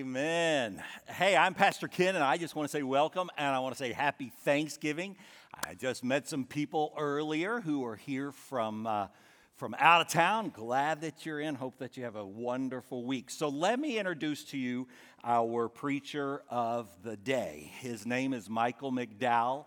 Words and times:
Amen. 0.00 0.82
Hey, 1.08 1.36
I'm 1.36 1.52
Pastor 1.52 1.86
Ken, 1.86 2.14
and 2.14 2.24
I 2.24 2.38
just 2.38 2.56
want 2.56 2.66
to 2.66 2.72
say 2.74 2.82
welcome 2.82 3.28
and 3.36 3.48
I 3.48 3.58
want 3.58 3.74
to 3.74 3.78
say 3.78 3.92
happy 3.92 4.32
Thanksgiving. 4.46 5.14
I 5.52 5.74
just 5.74 6.02
met 6.02 6.26
some 6.26 6.46
people 6.46 6.94
earlier 6.96 7.60
who 7.60 7.84
are 7.84 7.96
here 7.96 8.32
from, 8.32 8.86
uh, 8.86 9.08
from 9.56 9.76
out 9.78 10.00
of 10.00 10.08
town. 10.08 10.52
Glad 10.56 11.02
that 11.02 11.26
you're 11.26 11.38
in. 11.38 11.54
Hope 11.54 11.76
that 11.80 11.98
you 11.98 12.04
have 12.04 12.16
a 12.16 12.24
wonderful 12.24 13.04
week. 13.04 13.28
So, 13.28 13.50
let 13.50 13.78
me 13.78 13.98
introduce 13.98 14.42
to 14.44 14.56
you 14.56 14.88
our 15.22 15.68
preacher 15.68 16.44
of 16.48 16.88
the 17.02 17.18
day. 17.18 17.70
His 17.80 18.06
name 18.06 18.32
is 18.32 18.48
Michael 18.48 18.92
McDowell. 18.92 19.66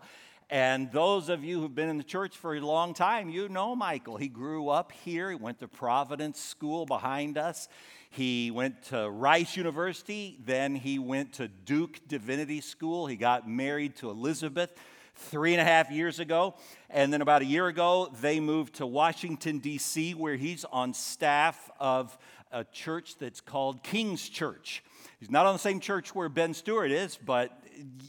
And 0.50 0.92
those 0.92 1.28
of 1.28 1.42
you 1.42 1.60
who've 1.60 1.74
been 1.74 1.88
in 1.88 1.96
the 1.96 2.04
church 2.04 2.36
for 2.36 2.54
a 2.54 2.60
long 2.60 2.94
time, 2.94 3.30
you 3.30 3.48
know 3.48 3.74
Michael. 3.74 4.16
He 4.16 4.28
grew 4.28 4.68
up 4.68 4.92
here, 4.92 5.30
he 5.30 5.36
went 5.36 5.58
to 5.60 5.68
Providence 5.68 6.38
School 6.38 6.86
behind 6.86 7.38
us. 7.38 7.68
He 8.10 8.50
went 8.50 8.82
to 8.84 9.10
Rice 9.10 9.56
University, 9.56 10.38
then 10.44 10.76
he 10.76 10.98
went 10.98 11.32
to 11.34 11.48
Duke 11.48 11.98
Divinity 12.06 12.60
School. 12.60 13.06
He 13.06 13.16
got 13.16 13.48
married 13.48 13.96
to 13.96 14.10
Elizabeth 14.10 14.70
three 15.16 15.52
and 15.52 15.60
a 15.60 15.64
half 15.64 15.90
years 15.90 16.20
ago. 16.20 16.54
And 16.90 17.12
then 17.12 17.22
about 17.22 17.42
a 17.42 17.46
year 17.46 17.66
ago, 17.66 18.12
they 18.20 18.38
moved 18.38 18.74
to 18.74 18.86
Washington, 18.86 19.58
D.C., 19.58 20.14
where 20.14 20.36
he's 20.36 20.64
on 20.66 20.94
staff 20.94 21.70
of 21.80 22.16
a 22.52 22.64
church 22.64 23.16
that's 23.18 23.40
called 23.40 23.82
King's 23.82 24.28
Church. 24.28 24.84
He's 25.18 25.30
not 25.30 25.46
on 25.46 25.54
the 25.54 25.58
same 25.58 25.80
church 25.80 26.14
where 26.14 26.28
Ben 26.28 26.54
Stewart 26.54 26.90
is, 26.90 27.16
but 27.16 27.63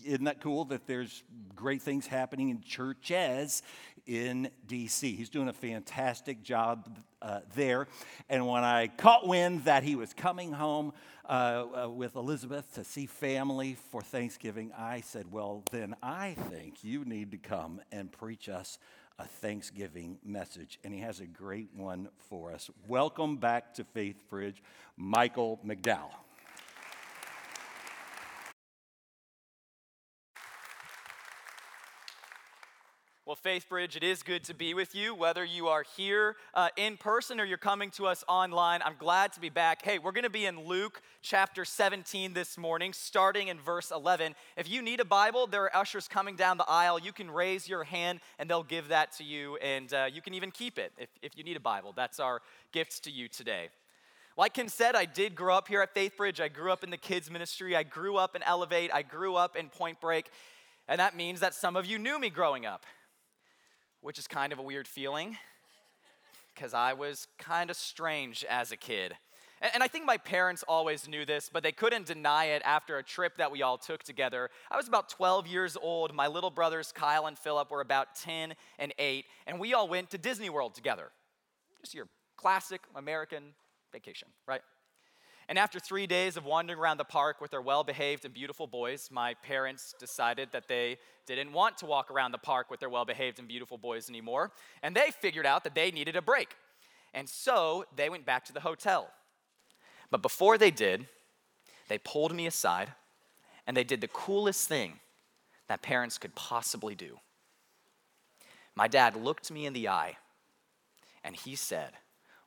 isn't 0.05 0.25
that 0.25 0.41
cool 0.41 0.65
that 0.65 0.87
there's 0.87 1.23
great 1.55 1.81
things 1.81 2.07
happening 2.07 2.49
in 2.49 2.61
churches 2.61 3.63
in 4.05 4.49
DC. 4.67 5.15
He's 5.15 5.29
doing 5.29 5.47
a 5.47 5.53
fantastic 5.53 6.43
job 6.43 6.99
uh, 7.21 7.39
there. 7.55 7.87
And 8.29 8.47
when 8.47 8.63
I 8.63 8.87
caught 8.87 9.27
wind 9.27 9.65
that 9.65 9.83
he 9.83 9.95
was 9.95 10.13
coming 10.13 10.51
home 10.51 10.93
uh, 11.27 11.65
uh, 11.85 11.89
with 11.89 12.15
Elizabeth 12.15 12.73
to 12.75 12.83
see 12.83 13.07
family 13.07 13.77
for 13.89 14.01
Thanksgiving, 14.01 14.71
I 14.77 15.01
said, 15.01 15.31
Well, 15.31 15.63
then 15.71 15.95
I 16.03 16.35
think 16.49 16.83
you 16.83 17.03
need 17.03 17.31
to 17.31 17.37
come 17.37 17.81
and 17.91 18.11
preach 18.11 18.47
us 18.47 18.77
a 19.17 19.25
Thanksgiving 19.25 20.19
message. 20.23 20.79
And 20.83 20.93
he 20.93 20.99
has 20.99 21.19
a 21.19 21.25
great 21.25 21.69
one 21.73 22.09
for 22.29 22.51
us. 22.51 22.69
Welcome 22.87 23.37
back 23.37 23.73
to 23.75 23.83
Faith 23.83 24.21
Bridge, 24.29 24.61
Michael 24.97 25.59
McDowell. 25.65 26.11
Well, 33.35 33.53
Faith 33.53 33.67
Bridge, 33.67 33.97
it 33.97 34.03
is 34.03 34.23
good 34.23 34.45
to 34.45 34.53
be 34.53 34.73
with 34.73 34.95
you, 34.95 35.13
whether 35.13 35.43
you 35.43 35.67
are 35.67 35.83
here 35.97 36.37
uh, 36.53 36.69
in 36.77 36.95
person 36.95 37.41
or 37.41 37.43
you're 37.43 37.57
coming 37.57 37.91
to 37.91 38.07
us 38.07 38.23
online. 38.29 38.81
I'm 38.81 38.95
glad 38.97 39.33
to 39.33 39.41
be 39.41 39.49
back. 39.49 39.83
Hey, 39.83 39.99
we're 39.99 40.13
going 40.13 40.23
to 40.23 40.29
be 40.29 40.45
in 40.45 40.65
Luke 40.65 41.01
chapter 41.21 41.65
17 41.65 42.31
this 42.31 42.57
morning, 42.57 42.93
starting 42.93 43.49
in 43.49 43.59
verse 43.59 43.91
11. 43.91 44.35
If 44.55 44.69
you 44.69 44.81
need 44.81 45.01
a 45.01 45.05
Bible, 45.05 45.47
there 45.47 45.63
are 45.63 45.75
ushers 45.75 46.07
coming 46.07 46.37
down 46.37 46.57
the 46.57 46.69
aisle. 46.69 46.97
You 46.97 47.11
can 47.11 47.29
raise 47.29 47.67
your 47.67 47.83
hand 47.83 48.21
and 48.39 48.49
they'll 48.49 48.63
give 48.63 48.87
that 48.87 49.11
to 49.17 49.25
you, 49.25 49.57
and 49.57 49.93
uh, 49.93 50.07
you 50.09 50.21
can 50.21 50.33
even 50.33 50.49
keep 50.49 50.79
it 50.79 50.93
if, 50.97 51.09
if 51.21 51.37
you 51.37 51.43
need 51.43 51.57
a 51.57 51.59
Bible. 51.59 51.91
That's 51.93 52.21
our 52.21 52.41
gifts 52.71 53.01
to 53.01 53.11
you 53.11 53.27
today. 53.27 53.67
Like 54.37 54.53
Ken 54.53 54.69
said, 54.69 54.95
I 54.95 55.03
did 55.03 55.35
grow 55.35 55.57
up 55.57 55.67
here 55.67 55.81
at 55.81 55.93
Faith 55.93 56.15
Bridge. 56.15 56.39
I 56.39 56.47
grew 56.47 56.71
up 56.71 56.85
in 56.85 56.89
the 56.89 56.95
kids' 56.95 57.29
ministry. 57.29 57.75
I 57.75 57.83
grew 57.83 58.15
up 58.15 58.37
in 58.37 58.43
Elevate. 58.43 58.91
I 58.93 59.01
grew 59.01 59.35
up 59.35 59.57
in 59.57 59.67
Point 59.67 59.99
Break. 59.99 60.29
And 60.87 61.01
that 61.01 61.17
means 61.17 61.41
that 61.41 61.53
some 61.53 61.75
of 61.75 61.85
you 61.85 61.99
knew 61.99 62.17
me 62.17 62.29
growing 62.29 62.65
up 62.65 62.85
which 64.05 64.19
is 64.19 64.27
kind 64.27 64.53
of 64.53 64.59
a 64.59 64.61
weird 64.61 64.87
feeling 64.87 65.35
because 66.53 66.75
I 66.75 66.93
was 66.93 67.27
kind 67.39 67.71
of 67.71 67.75
strange 67.75 68.45
as 68.47 68.71
a 68.71 68.77
kid. 68.77 69.15
And 69.73 69.81
I 69.81 69.87
think 69.87 70.05
my 70.05 70.17
parents 70.17 70.63
always 70.67 71.07
knew 71.07 71.25
this, 71.25 71.49
but 71.51 71.63
they 71.63 71.71
couldn't 71.71 72.05
deny 72.05 72.45
it 72.45 72.61
after 72.65 72.99
a 72.99 73.03
trip 73.03 73.37
that 73.37 73.51
we 73.51 73.63
all 73.63 73.79
took 73.79 74.03
together. 74.03 74.51
I 74.69 74.77
was 74.77 74.87
about 74.87 75.09
12 75.09 75.47
years 75.47 75.75
old. 75.75 76.13
My 76.13 76.27
little 76.27 76.51
brothers, 76.51 76.91
Kyle 76.91 77.25
and 77.25 77.35
Philip, 77.35 77.71
were 77.71 77.81
about 77.81 78.13
10 78.15 78.53
and 78.77 78.93
8, 78.99 79.25
and 79.47 79.59
we 79.59 79.73
all 79.73 79.87
went 79.87 80.11
to 80.11 80.19
Disney 80.19 80.51
World 80.51 80.75
together. 80.75 81.09
Just 81.81 81.95
your 81.95 82.07
classic 82.37 82.81
American 82.95 83.55
vacation, 83.91 84.27
right? 84.47 84.61
And 85.47 85.59
after 85.59 85.79
three 85.79 86.07
days 86.07 86.37
of 86.37 86.45
wandering 86.45 86.79
around 86.79 86.97
the 86.97 87.03
park 87.03 87.39
with 87.39 87.51
their 87.51 87.61
well 87.61 87.83
behaved 87.83 88.25
and 88.25 88.33
beautiful 88.33 88.65
boys, 88.65 89.09
my 89.11 89.35
parents 89.35 89.93
decided 89.99 90.49
that 90.53 90.67
they 90.67 90.97
didn't 91.27 91.53
want 91.53 91.77
to 91.79 91.85
walk 91.85 92.09
around 92.09 92.31
the 92.31 92.39
park 92.39 92.71
with 92.71 92.79
their 92.79 92.89
well 92.89 93.05
behaved 93.05 93.37
and 93.37 93.47
beautiful 93.47 93.77
boys 93.77 94.09
anymore. 94.09 94.51
And 94.81 94.95
they 94.95 95.11
figured 95.11 95.45
out 95.45 95.63
that 95.63 95.75
they 95.75 95.91
needed 95.91 96.15
a 96.15 96.21
break. 96.21 96.55
And 97.13 97.29
so 97.29 97.85
they 97.95 98.09
went 98.09 98.25
back 98.25 98.45
to 98.45 98.53
the 98.53 98.59
hotel. 98.59 99.09
But 100.09 100.21
before 100.21 100.57
they 100.57 100.71
did, 100.71 101.07
they 101.87 101.97
pulled 101.99 102.33
me 102.33 102.47
aside 102.47 102.93
and 103.67 103.77
they 103.77 103.83
did 103.83 104.01
the 104.01 104.07
coolest 104.07 104.67
thing 104.67 104.99
that 105.67 105.81
parents 105.81 106.17
could 106.17 106.35
possibly 106.35 106.95
do. 106.95 107.17
My 108.75 108.87
dad 108.87 109.15
looked 109.15 109.51
me 109.51 109.65
in 109.65 109.73
the 109.73 109.87
eye 109.87 110.17
and 111.23 111.35
he 111.35 111.55
said, 111.55 111.91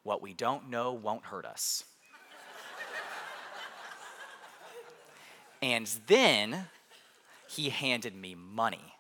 What 0.03 0.21
we 0.21 0.35
don't 0.35 0.69
know 0.69 0.93
won't 0.93 1.25
hurt 1.25 1.47
us. 1.47 1.85
And 5.61 5.87
then 6.07 6.67
he 7.49 7.71
handed 7.71 8.15
me 8.15 8.35
money 8.35 8.95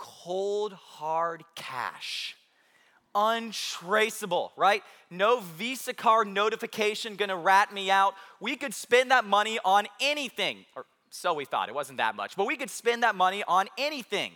cold, 0.00 0.72
hard 0.72 1.44
cash. 1.54 2.36
Untraceable, 3.14 4.52
right? 4.56 4.82
No 5.10 5.40
Visa 5.40 5.92
card 5.92 6.28
notification 6.28 7.16
gonna 7.16 7.36
rat 7.36 7.72
me 7.72 7.90
out. 7.90 8.14
We 8.38 8.56
could 8.56 8.72
spend 8.72 9.10
that 9.10 9.24
money 9.24 9.58
on 9.64 9.88
anything, 10.00 10.64
or 10.76 10.86
so 11.10 11.34
we 11.34 11.44
thought. 11.44 11.68
It 11.68 11.74
wasn't 11.74 11.98
that 11.98 12.14
much, 12.14 12.36
but 12.36 12.46
we 12.46 12.56
could 12.56 12.70
spend 12.70 13.02
that 13.02 13.14
money 13.14 13.42
on 13.48 13.66
anything. 13.76 14.32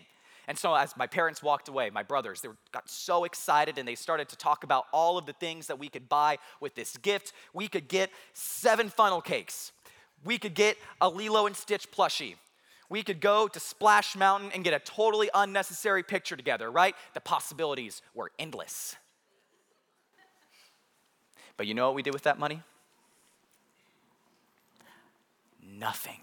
And 0.48 0.58
so, 0.58 0.74
as 0.74 0.96
my 0.96 1.06
parents 1.06 1.42
walked 1.42 1.68
away, 1.68 1.88
my 1.88 2.02
brothers, 2.02 2.40
they 2.42 2.48
got 2.72 2.90
so 2.90 3.24
excited 3.24 3.78
and 3.78 3.88
they 3.88 3.94
started 3.94 4.28
to 4.30 4.36
talk 4.36 4.64
about 4.64 4.84
all 4.92 5.16
of 5.16 5.24
the 5.24 5.32
things 5.32 5.68
that 5.68 5.78
we 5.78 5.88
could 5.88 6.08
buy 6.08 6.38
with 6.60 6.74
this 6.74 6.96
gift. 6.98 7.32
We 7.54 7.68
could 7.68 7.88
get 7.88 8.10
seven 8.34 8.90
funnel 8.90 9.22
cakes, 9.22 9.72
we 10.24 10.38
could 10.38 10.54
get 10.54 10.76
a 11.00 11.08
Lilo 11.08 11.46
and 11.46 11.56
Stitch 11.56 11.90
plushie. 11.90 12.36
We 12.88 13.02
could 13.02 13.20
go 13.20 13.48
to 13.48 13.60
Splash 13.60 14.14
Mountain 14.16 14.50
and 14.52 14.62
get 14.62 14.74
a 14.74 14.78
totally 14.78 15.30
unnecessary 15.34 16.02
picture 16.02 16.36
together, 16.36 16.70
right? 16.70 16.94
The 17.14 17.20
possibilities 17.20 18.02
were 18.14 18.30
endless. 18.38 18.96
But 21.56 21.66
you 21.66 21.74
know 21.74 21.86
what 21.86 21.94
we 21.94 22.02
did 22.02 22.12
with 22.12 22.24
that 22.24 22.38
money? 22.38 22.62
Nothing. 25.62 26.20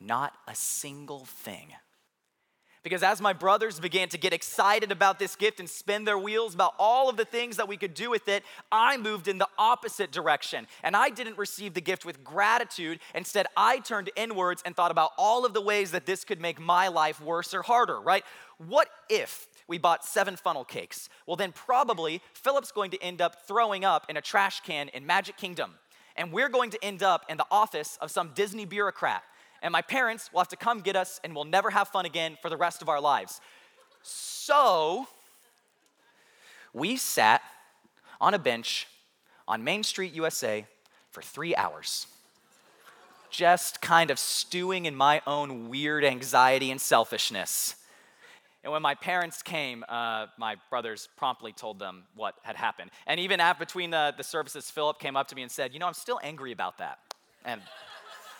Not 0.00 0.34
a 0.48 0.54
single 0.54 1.24
thing. 1.24 1.68
Because 2.84 3.02
as 3.02 3.18
my 3.22 3.32
brothers 3.32 3.80
began 3.80 4.10
to 4.10 4.18
get 4.18 4.34
excited 4.34 4.92
about 4.92 5.18
this 5.18 5.36
gift 5.36 5.58
and 5.58 5.68
spin 5.68 6.04
their 6.04 6.18
wheels 6.18 6.54
about 6.54 6.74
all 6.78 7.08
of 7.08 7.16
the 7.16 7.24
things 7.24 7.56
that 7.56 7.66
we 7.66 7.78
could 7.78 7.94
do 7.94 8.10
with 8.10 8.28
it, 8.28 8.44
I 8.70 8.98
moved 8.98 9.26
in 9.26 9.38
the 9.38 9.48
opposite 9.56 10.12
direction. 10.12 10.66
And 10.82 10.94
I 10.94 11.08
didn't 11.08 11.38
receive 11.38 11.72
the 11.72 11.80
gift 11.80 12.04
with 12.04 12.22
gratitude. 12.22 13.00
Instead, 13.14 13.46
I 13.56 13.78
turned 13.78 14.10
inwards 14.16 14.62
and 14.66 14.76
thought 14.76 14.90
about 14.90 15.12
all 15.16 15.46
of 15.46 15.54
the 15.54 15.62
ways 15.62 15.92
that 15.92 16.04
this 16.04 16.24
could 16.24 16.42
make 16.42 16.60
my 16.60 16.88
life 16.88 17.22
worse 17.22 17.54
or 17.54 17.62
harder, 17.62 17.98
right? 17.98 18.22
What 18.58 18.88
if 19.08 19.48
we 19.66 19.78
bought 19.78 20.04
seven 20.04 20.36
funnel 20.36 20.64
cakes? 20.64 21.08
Well, 21.26 21.36
then 21.36 21.52
probably 21.52 22.20
Philip's 22.34 22.70
going 22.70 22.90
to 22.90 23.02
end 23.02 23.22
up 23.22 23.48
throwing 23.48 23.86
up 23.86 24.04
in 24.10 24.18
a 24.18 24.20
trash 24.20 24.60
can 24.60 24.88
in 24.88 25.06
Magic 25.06 25.38
Kingdom. 25.38 25.76
And 26.16 26.30
we're 26.30 26.50
going 26.50 26.68
to 26.70 26.84
end 26.84 27.02
up 27.02 27.24
in 27.30 27.38
the 27.38 27.46
office 27.50 27.96
of 28.02 28.10
some 28.10 28.32
Disney 28.34 28.66
bureaucrat 28.66 29.22
and 29.64 29.72
my 29.72 29.80
parents 29.80 30.30
will 30.30 30.40
have 30.40 30.48
to 30.48 30.56
come 30.56 30.80
get 30.80 30.94
us 30.94 31.18
and 31.24 31.34
we'll 31.34 31.44
never 31.44 31.70
have 31.70 31.88
fun 31.88 32.04
again 32.04 32.36
for 32.42 32.50
the 32.50 32.56
rest 32.56 32.82
of 32.82 32.90
our 32.90 33.00
lives. 33.00 33.40
So, 34.02 35.08
we 36.74 36.96
sat 36.96 37.40
on 38.20 38.34
a 38.34 38.38
bench 38.38 38.86
on 39.48 39.64
Main 39.64 39.82
Street, 39.82 40.12
USA 40.12 40.66
for 41.10 41.22
three 41.22 41.56
hours, 41.56 42.06
just 43.30 43.80
kind 43.80 44.10
of 44.10 44.18
stewing 44.18 44.84
in 44.84 44.94
my 44.94 45.22
own 45.26 45.70
weird 45.70 46.04
anxiety 46.04 46.70
and 46.70 46.80
selfishness. 46.80 47.76
And 48.64 48.72
when 48.72 48.82
my 48.82 48.94
parents 48.94 49.42
came, 49.42 49.82
uh, 49.88 50.26
my 50.38 50.56
brothers 50.68 51.08
promptly 51.16 51.52
told 51.52 51.78
them 51.78 52.04
what 52.14 52.34
had 52.42 52.56
happened. 52.56 52.90
And 53.06 53.18
even 53.18 53.40
between 53.58 53.90
the, 53.90 54.12
the 54.14 54.24
services, 54.24 54.70
Philip 54.70 54.98
came 54.98 55.16
up 55.16 55.28
to 55.28 55.34
me 55.34 55.40
and 55.42 55.50
said, 55.50 55.72
You 55.72 55.78
know, 55.78 55.86
I'm 55.86 55.94
still 55.94 56.20
angry 56.22 56.52
about 56.52 56.78
that. 56.78 56.98
And, 57.46 57.60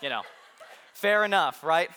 you 0.02 0.08
know, 0.10 0.22
Fair 0.94 1.24
enough, 1.24 1.62
right? 1.62 1.90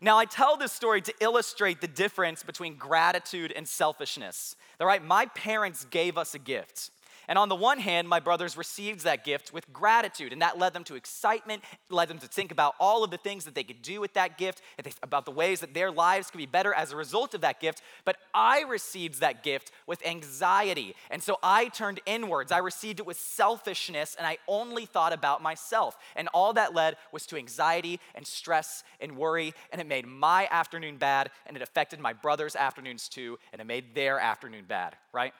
Now, 0.00 0.18
I 0.18 0.24
tell 0.24 0.56
this 0.56 0.72
story 0.72 1.00
to 1.02 1.14
illustrate 1.20 1.80
the 1.80 1.86
difference 1.86 2.42
between 2.42 2.76
gratitude 2.76 3.52
and 3.54 3.68
selfishness. 3.68 4.56
All 4.80 4.86
right, 4.86 5.04
my 5.04 5.26
parents 5.26 5.84
gave 5.84 6.18
us 6.18 6.34
a 6.34 6.40
gift. 6.40 6.90
And 7.28 7.38
on 7.38 7.48
the 7.48 7.56
one 7.56 7.78
hand, 7.78 8.08
my 8.08 8.20
brothers 8.20 8.56
received 8.56 9.04
that 9.04 9.24
gift 9.24 9.52
with 9.52 9.72
gratitude, 9.72 10.32
and 10.32 10.42
that 10.42 10.58
led 10.58 10.72
them 10.72 10.84
to 10.84 10.94
excitement, 10.94 11.62
led 11.90 12.08
them 12.08 12.18
to 12.18 12.26
think 12.26 12.52
about 12.52 12.74
all 12.80 13.04
of 13.04 13.10
the 13.10 13.16
things 13.16 13.44
that 13.44 13.54
they 13.54 13.64
could 13.64 13.82
do 13.82 14.00
with 14.00 14.14
that 14.14 14.38
gift, 14.38 14.60
about 15.02 15.24
the 15.24 15.30
ways 15.30 15.60
that 15.60 15.74
their 15.74 15.90
lives 15.90 16.30
could 16.30 16.38
be 16.38 16.46
better 16.46 16.74
as 16.74 16.92
a 16.92 16.96
result 16.96 17.34
of 17.34 17.40
that 17.42 17.60
gift. 17.60 17.82
But 18.04 18.16
I 18.34 18.62
received 18.62 19.20
that 19.20 19.42
gift 19.42 19.70
with 19.86 20.04
anxiety, 20.04 20.94
and 21.10 21.22
so 21.22 21.38
I 21.42 21.68
turned 21.68 22.00
inwards. 22.06 22.52
I 22.52 22.58
received 22.58 23.00
it 23.00 23.06
with 23.06 23.18
selfishness, 23.18 24.14
and 24.16 24.26
I 24.26 24.38
only 24.48 24.86
thought 24.86 25.12
about 25.12 25.42
myself. 25.42 25.96
And 26.16 26.28
all 26.34 26.52
that 26.54 26.74
led 26.74 26.96
was 27.12 27.26
to 27.26 27.36
anxiety 27.36 28.00
and 28.14 28.26
stress 28.26 28.84
and 29.00 29.16
worry, 29.16 29.54
and 29.70 29.80
it 29.80 29.86
made 29.86 30.06
my 30.06 30.48
afternoon 30.50 30.96
bad, 30.96 31.30
and 31.46 31.56
it 31.56 31.62
affected 31.62 32.00
my 32.00 32.12
brother's 32.12 32.56
afternoons 32.56 33.08
too, 33.08 33.38
and 33.52 33.60
it 33.60 33.66
made 33.66 33.94
their 33.94 34.18
afternoon 34.18 34.64
bad, 34.66 34.96
right? 35.12 35.32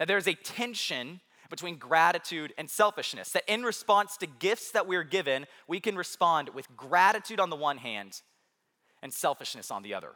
That 0.00 0.08
there's 0.08 0.26
a 0.26 0.34
tension 0.34 1.20
between 1.50 1.76
gratitude 1.76 2.54
and 2.56 2.70
selfishness. 2.70 3.32
That 3.32 3.44
in 3.46 3.62
response 3.62 4.16
to 4.16 4.26
gifts 4.26 4.70
that 4.70 4.88
we're 4.88 5.04
given, 5.04 5.46
we 5.68 5.78
can 5.78 5.94
respond 5.94 6.48
with 6.48 6.74
gratitude 6.74 7.38
on 7.38 7.50
the 7.50 7.56
one 7.56 7.76
hand 7.76 8.22
and 9.02 9.12
selfishness 9.12 9.70
on 9.70 9.82
the 9.82 9.92
other. 9.92 10.14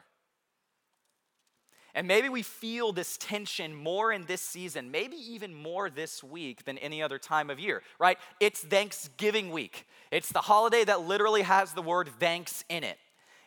And 1.94 2.08
maybe 2.08 2.31
we 2.31 2.42
feel 2.42 2.92
this 2.92 3.19
tension 3.19 3.75
more 3.75 4.10
in 4.10 4.25
this 4.25 4.40
season, 4.40 4.90
maybe 4.90 5.16
even 5.16 5.54
more 5.54 5.90
this 5.90 6.25
week 6.25 6.64
than 6.64 6.78
any 6.78 7.02
other 7.02 7.19
time 7.19 7.50
of 7.50 7.60
year, 7.60 7.82
right? 8.00 8.16
It's 8.40 8.60
Thanksgiving 8.60 9.50
week. 9.50 9.86
It's 10.10 10.31
the 10.31 10.40
holiday 10.40 10.84
that 10.84 11.02
literally 11.02 11.42
has 11.42 11.75
the 11.75 11.82
word 11.82 12.08
thanks 12.19 12.64
in 12.70 12.84
it. 12.84 12.96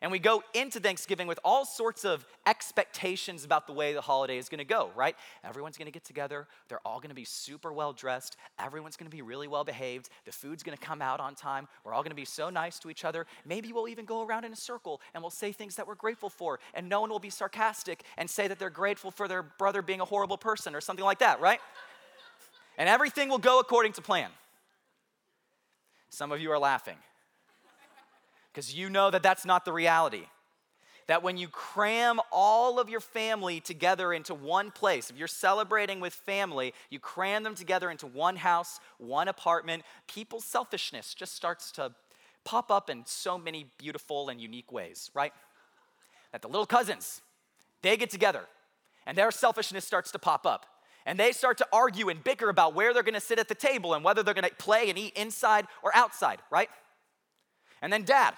And 0.02 0.12
we 0.12 0.20
go 0.20 0.44
into 0.54 0.80
Thanksgiving 0.80 1.28
with 1.28 1.40
all 1.44 1.66
sorts 1.66 2.06
of 2.06 2.26
expectations 2.46 3.44
about 3.44 3.66
the 3.66 3.74
way 3.74 3.94
the 3.94 4.02
holiday 4.02 4.38
is 4.38 4.48
going 4.48 4.60
to 4.60 4.66
go, 4.66 4.92
right? 4.96 5.16
Everyone's 5.44 5.78
going 5.78 5.88
to 5.88 5.92
get 5.92 6.04
together. 6.04 6.48
They're 6.70 6.86
all 6.86 7.00
going 7.00 7.10
to 7.10 7.16
be 7.16 7.26
super 7.26 7.74
well 7.74 7.94
dressed. 7.94 8.38
Everyone's 8.60 8.96
going 8.96 9.10
to 9.10 9.16
be 9.16 9.24
really 9.24 9.48
well 9.48 9.64
behaved. 9.64 10.10
The 10.26 10.32
food's 10.32 10.62
going 10.62 10.78
to 10.78 10.84
come 10.84 11.02
out 11.02 11.20
on 11.20 11.34
time. 11.34 11.68
We're 11.84 11.94
all 11.94 12.04
going 12.04 12.12
to 12.12 12.16
be 12.16 12.26
so 12.26 12.50
nice 12.50 12.78
to 12.80 12.90
each 12.90 13.06
other. 13.06 13.26
Maybe 13.46 13.74
we'll 13.74 13.88
even 13.88 14.06
go 14.06 14.24
around 14.24 14.46
in 14.46 14.54
a 14.54 14.58
circle 14.58 15.02
and 15.14 15.24
we'll 15.24 15.32
say 15.32 15.52
things 15.52 15.76
that 15.78 15.88
we're 15.88 15.96
grateful 15.96 16.30
for. 16.30 16.60
And 16.76 16.88
no 16.88 17.02
one 17.02 17.10
will 17.10 17.20
be 17.20 17.32
sarcastic 17.32 18.04
and 18.18 18.30
say 18.30 18.48
that 18.48 18.60
they're 18.60 18.70
grateful 18.70 19.10
for 19.10 19.28
their 19.28 19.42
brother 19.44 19.82
being 19.82 20.02
a 20.02 20.06
horrible 20.06 20.38
person 20.38 20.76
or 20.76 20.82
something 20.82 21.06
like 21.06 21.20
that, 21.20 21.42
right? 21.42 21.60
and 22.78 22.88
everything 22.88 23.30
will 23.30 23.40
go 23.40 23.60
according 23.60 23.94
to 23.94 24.02
plan. 24.02 24.30
Some 26.10 26.32
of 26.32 26.40
you 26.40 26.52
are 26.52 26.60
laughing 26.60 26.98
because 28.58 28.74
you 28.74 28.90
know 28.90 29.12
that 29.12 29.22
that's 29.22 29.46
not 29.46 29.66
the 29.66 29.72
reality. 29.72 30.26
That 31.06 31.22
when 31.22 31.38
you 31.38 31.48
cram 31.48 32.20
all 32.32 32.80
of 32.80 32.90
your 32.90 33.00
family 33.00 33.60
together 33.60 34.12
into 34.12 34.34
one 34.34 34.72
place, 34.72 35.12
if 35.12 35.16
you're 35.16 35.28
celebrating 35.28 36.00
with 36.00 36.12
family, 36.12 36.74
you 36.90 37.00
cram 37.00 37.44
them 37.44 37.54
together 37.54 37.92
into 37.92 38.08
one 38.08 38.36
house, 38.36 38.80
one 38.98 39.28
apartment, 39.28 39.84
people's 40.08 40.44
selfishness 40.44 41.14
just 41.14 41.36
starts 41.36 41.72
to 41.74 41.92
pop 42.46 42.72
up 42.72 42.90
in 42.90 43.04
so 43.06 43.38
many 43.38 43.68
beautiful 43.78 44.30
and 44.30 44.42
unique 44.42 44.72
ways, 44.72 45.12
right? 45.14 45.34
That 46.32 46.42
the 46.42 46.48
little 46.48 46.66
cousins, 46.66 47.22
they 47.84 47.96
get 47.96 48.10
together 48.10 48.42
and 49.06 49.16
their 49.16 49.30
selfishness 49.30 49.86
starts 49.86 50.10
to 50.14 50.20
pop 50.20 50.48
up. 50.48 50.66
And 51.06 51.20
they 51.20 51.32
start 51.32 51.60
to 51.60 51.68
argue 51.72 52.10
and 52.10 52.24
bicker 52.24 52.50
about 52.50 52.74
where 52.74 52.92
they're 52.92 53.04
gonna 53.04 53.20
sit 53.20 53.38
at 53.38 53.50
the 53.50 53.56
table 53.56 53.94
and 53.94 54.04
whether 54.04 54.24
they're 54.24 54.34
gonna 54.34 54.50
play 54.58 54.90
and 54.90 54.98
eat 54.98 55.14
inside 55.16 55.68
or 55.84 55.96
outside, 55.96 56.40
right? 56.50 56.70
And 57.84 57.94
then 57.94 58.04
dad, 58.04 58.34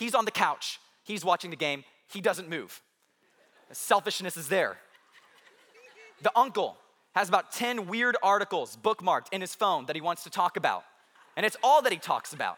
He's 0.00 0.14
on 0.14 0.24
the 0.24 0.30
couch, 0.30 0.80
he's 1.04 1.26
watching 1.26 1.50
the 1.50 1.56
game, 1.56 1.84
he 2.10 2.22
doesn't 2.22 2.48
move. 2.48 2.80
The 3.68 3.74
selfishness 3.74 4.38
is 4.38 4.48
there. 4.48 4.78
The 6.22 6.32
uncle 6.34 6.78
has 7.14 7.28
about 7.28 7.52
10 7.52 7.86
weird 7.86 8.16
articles 8.22 8.78
bookmarked 8.82 9.26
in 9.30 9.42
his 9.42 9.54
phone 9.54 9.84
that 9.86 9.94
he 9.94 10.00
wants 10.00 10.24
to 10.24 10.30
talk 10.30 10.56
about. 10.56 10.84
And 11.36 11.44
it's 11.44 11.58
all 11.62 11.82
that 11.82 11.92
he 11.92 11.98
talks 11.98 12.32
about. 12.32 12.56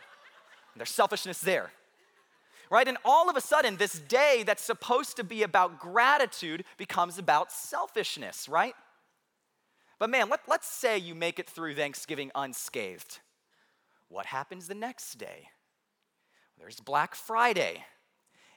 There's 0.77 0.91
selfishness 0.91 1.41
there. 1.41 1.73
Right? 2.71 2.87
And 2.87 2.97
all 3.05 3.29
of 3.29 3.37
a 3.37 3.41
sudden, 3.41 3.77
this 3.77 3.99
day 3.99 4.44
that's 4.47 4.62
supposed 4.62 5.17
to 5.17 5.25
be 5.25 5.43
about 5.43 5.81
gratitude 5.81 6.62
becomes 6.79 7.19
about 7.19 7.50
selfishness, 7.50 8.49
right? 8.49 8.75
But 9.99 10.11
man, 10.11 10.31
let, 10.31 10.41
let's 10.47 10.69
say 10.69 10.97
you 10.97 11.17
make 11.17 11.41
it 11.41 11.50
through 11.50 11.75
Thanksgiving 11.75 12.31
unscathed. 12.37 13.19
What 14.09 14.27
happens 14.27 14.69
the 14.69 14.75
next 14.75 15.15
day? 15.15 15.49
There's 16.62 16.79
Black 16.79 17.17
Friday, 17.17 17.85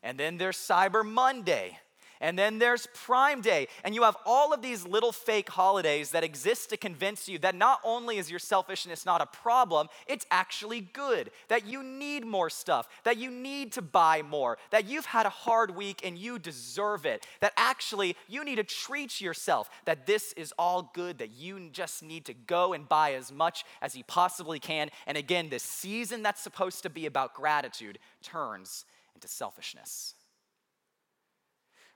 and 0.04 0.20
then 0.20 0.38
there's 0.38 0.58
Cyber 0.58 1.04
Monday, 1.04 1.80
and 2.22 2.38
then 2.38 2.60
there's 2.60 2.88
Prime 2.94 3.42
Day. 3.42 3.68
And 3.84 3.94
you 3.94 4.04
have 4.04 4.18
all 4.26 4.54
of 4.54 4.62
these 4.62 4.86
little 4.86 5.12
fake 5.12 5.50
holidays 5.50 6.12
that 6.12 6.24
exist 6.24 6.70
to 6.70 6.78
convince 6.78 7.28
you 7.28 7.40
that 7.40 7.56
not 7.56 7.80
only 7.84 8.18
is 8.18 8.30
your 8.30 8.40
selfishness 8.40 9.06
not 9.06 9.22
a 9.22 9.26
problem, 9.26 9.88
it's 10.08 10.26
actually 10.32 10.82
good. 10.82 11.32
That 11.48 11.66
you 11.66 11.84
need 11.84 12.26
more 12.26 12.50
stuff, 12.50 12.88
that 13.04 13.18
you 13.18 13.30
need 13.30 13.74
to 13.74 13.82
buy 13.82 14.22
more, 14.22 14.58
that 14.72 14.86
you've 14.86 15.06
had 15.06 15.26
a 15.26 15.30
hard 15.30 15.76
week 15.76 16.06
and 16.06 16.18
you 16.18 16.40
deserve 16.40 17.06
it. 17.06 17.26
That 17.42 17.54
actually 17.58 18.16
you 18.28 18.44
need 18.44 18.56
to 18.56 18.64
treat 18.64 19.22
yourself, 19.22 19.70
that 19.86 20.06
this 20.06 20.34
is 20.34 20.54
all 20.58 20.92
good, 20.94 21.18
that 21.20 21.32
you 21.32 21.70
just 21.72 22.04
need 22.04 22.26
to 22.26 22.34
go 22.34 22.74
and 22.74 22.88
buy 22.88 23.14
as 23.14 23.32
much 23.32 23.66
as 23.82 23.96
you 23.96 24.04
possibly 24.04 24.60
can. 24.60 24.90
And 25.08 25.18
again, 25.18 25.50
this 25.50 25.64
season 25.64 26.24
that's 26.24 26.42
supposed 26.42 26.84
to 26.84 26.90
be 26.90 27.06
about 27.06 27.34
gratitude 27.34 28.00
turns 28.22 28.86
into 29.16 29.28
selfishness 29.28 30.16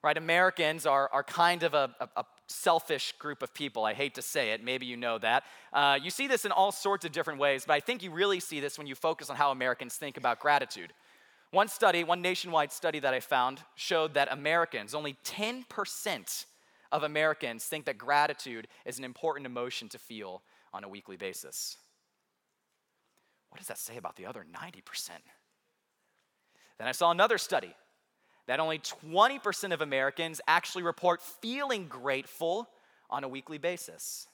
right? 0.04 0.18
Americans 0.18 0.86
are, 0.86 1.10
are 1.12 1.24
kind 1.24 1.64
of 1.64 1.74
a, 1.74 1.94
a, 2.00 2.08
a, 2.18 2.26
selfish 2.52 3.14
group 3.20 3.44
of 3.44 3.54
people. 3.54 3.86
I 3.86 3.94
hate 3.94 4.16
to 4.16 4.24
say 4.24 4.52
it, 4.52 4.64
maybe 4.64 4.88
you 4.88 4.98
know 4.98 5.20
that. 5.20 5.44
Uh, 5.72 6.00
you 6.02 6.10
see 6.10 6.26
this 6.26 6.46
in 6.46 6.52
all 6.52 6.72
sorts 6.72 7.06
of 7.06 7.12
different 7.12 7.40
ways, 7.40 7.64
but 7.68 7.74
I 7.74 7.80
think 7.80 8.02
you 8.02 8.10
really 8.10 8.40
see 8.40 8.60
this 8.60 8.76
when 8.76 8.88
you 8.88 8.96
focus 8.96 9.30
on 9.30 9.36
how 9.36 9.52
Americans 9.52 9.96
think 9.96 10.18
about 10.18 10.40
gratitude. 10.40 10.92
One 11.52 11.68
study, 11.68 12.04
one 12.04 12.24
nationwide 12.24 12.72
study 12.72 13.00
that 13.00 13.14
I 13.14 13.20
found, 13.20 13.62
showed 13.76 14.16
that 14.16 14.32
Americans, 14.32 14.96
only 14.96 15.16
10% 15.26 16.46
of 16.92 17.04
Americans 17.04 17.66
think 17.66 17.86
that 17.86 18.00
gratitude 18.00 18.68
is 18.84 18.98
an 18.98 19.04
important 19.04 19.46
emotion 19.46 19.90
to 19.90 20.00
feel 20.00 20.42
on 20.74 20.84
a 20.84 20.90
weekly 20.90 21.18
basis. 21.18 21.78
What 23.50 23.60
does 23.60 23.68
that 23.68 23.78
say 23.78 23.98
about 23.98 24.16
the 24.16 24.26
other 24.26 24.44
90%? 24.44 25.10
Then 26.80 26.88
I 26.88 26.94
saw 26.94 27.12
another 27.12 27.38
study 27.38 27.76
that 28.50 28.60
only 28.60 28.80
20% 28.80 29.74
of 29.74 29.82
Americans 29.82 30.42
actually 30.48 30.82
report 30.82 31.22
feeling 31.22 31.86
grateful 31.86 32.68
on 33.08 33.24
a 33.24 33.28
weekly 33.28 33.60
basis. 33.60 34.26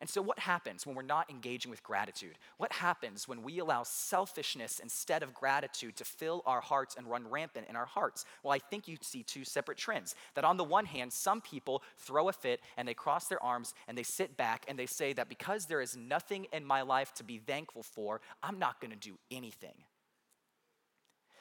And 0.00 0.08
so, 0.08 0.22
what 0.22 0.38
happens 0.38 0.86
when 0.86 0.94
we're 0.94 1.02
not 1.02 1.28
engaging 1.28 1.72
with 1.72 1.82
gratitude? 1.82 2.38
What 2.58 2.72
happens 2.72 3.26
when 3.26 3.42
we 3.42 3.58
allow 3.58 3.82
selfishness 3.82 4.78
instead 4.78 5.24
of 5.24 5.34
gratitude 5.34 5.96
to 5.96 6.04
fill 6.04 6.44
our 6.46 6.60
hearts 6.60 6.94
and 6.96 7.10
run 7.10 7.28
rampant 7.28 7.66
in 7.68 7.74
our 7.74 7.86
hearts? 7.86 8.24
Well, 8.44 8.52
I 8.52 8.60
think 8.60 8.86
you 8.86 8.98
see 9.00 9.24
two 9.24 9.42
separate 9.42 9.78
trends. 9.78 10.14
That 10.36 10.44
on 10.44 10.56
the 10.56 10.62
one 10.62 10.86
hand, 10.86 11.12
some 11.12 11.40
people 11.40 11.82
throw 11.96 12.28
a 12.28 12.32
fit 12.32 12.60
and 12.76 12.86
they 12.86 12.94
cross 12.94 13.26
their 13.26 13.42
arms 13.42 13.74
and 13.88 13.98
they 13.98 14.04
sit 14.04 14.36
back 14.36 14.64
and 14.68 14.78
they 14.78 14.86
say 14.86 15.12
that 15.14 15.28
because 15.28 15.66
there 15.66 15.80
is 15.80 15.96
nothing 15.96 16.46
in 16.52 16.64
my 16.64 16.82
life 16.82 17.12
to 17.14 17.24
be 17.24 17.38
thankful 17.38 17.82
for, 17.82 18.20
I'm 18.44 18.60
not 18.60 18.80
gonna 18.80 18.94
do 18.94 19.18
anything. 19.32 19.74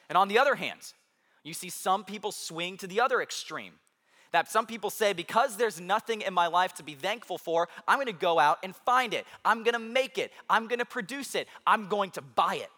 And 0.09 0.17
on 0.17 0.27
the 0.27 0.39
other 0.39 0.55
hand, 0.55 0.93
you 1.45 1.53
see 1.53 1.69
some 1.69 2.03
people 2.03 2.31
swing 2.31 2.75
to 2.77 2.87
the 2.87 2.99
other 2.99 3.21
extreme. 3.21 3.73
That 4.31 4.51
some 4.51 4.65
people 4.65 4.89
say, 4.89 5.13
because 5.13 5.55
there's 5.55 5.79
nothing 5.79 6.21
in 6.21 6.33
my 6.33 6.47
life 6.47 6.73
to 6.73 6.83
be 6.83 6.95
thankful 6.95 7.37
for, 7.37 7.69
I'm 7.87 7.99
gonna 7.99 8.11
go 8.11 8.39
out 8.39 8.57
and 8.63 8.75
find 8.75 9.13
it. 9.13 9.25
I'm 9.45 9.63
gonna 9.63 9.79
make 9.79 10.17
it. 10.17 10.33
I'm 10.49 10.67
gonna 10.67 10.83
produce 10.83 11.35
it. 11.35 11.47
I'm 11.65 11.87
going 11.87 12.11
to 12.11 12.21
buy 12.21 12.55
it. 12.55 12.71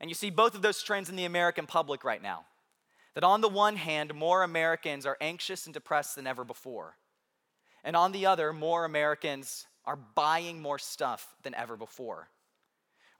And 0.00 0.08
you 0.08 0.14
see 0.14 0.30
both 0.30 0.54
of 0.54 0.62
those 0.62 0.82
trends 0.82 1.10
in 1.10 1.16
the 1.16 1.24
American 1.24 1.66
public 1.66 2.04
right 2.04 2.22
now. 2.22 2.46
That 3.14 3.24
on 3.24 3.40
the 3.40 3.48
one 3.48 3.76
hand, 3.76 4.14
more 4.14 4.42
Americans 4.42 5.04
are 5.04 5.18
anxious 5.20 5.66
and 5.66 5.74
depressed 5.74 6.14
than 6.14 6.26
ever 6.26 6.44
before. 6.44 6.96
And 7.84 7.96
on 7.96 8.12
the 8.12 8.26
other, 8.26 8.52
more 8.52 8.84
Americans 8.84 9.66
are 9.84 9.96
buying 9.96 10.62
more 10.62 10.78
stuff 10.78 11.34
than 11.42 11.54
ever 11.56 11.76
before 11.76 12.28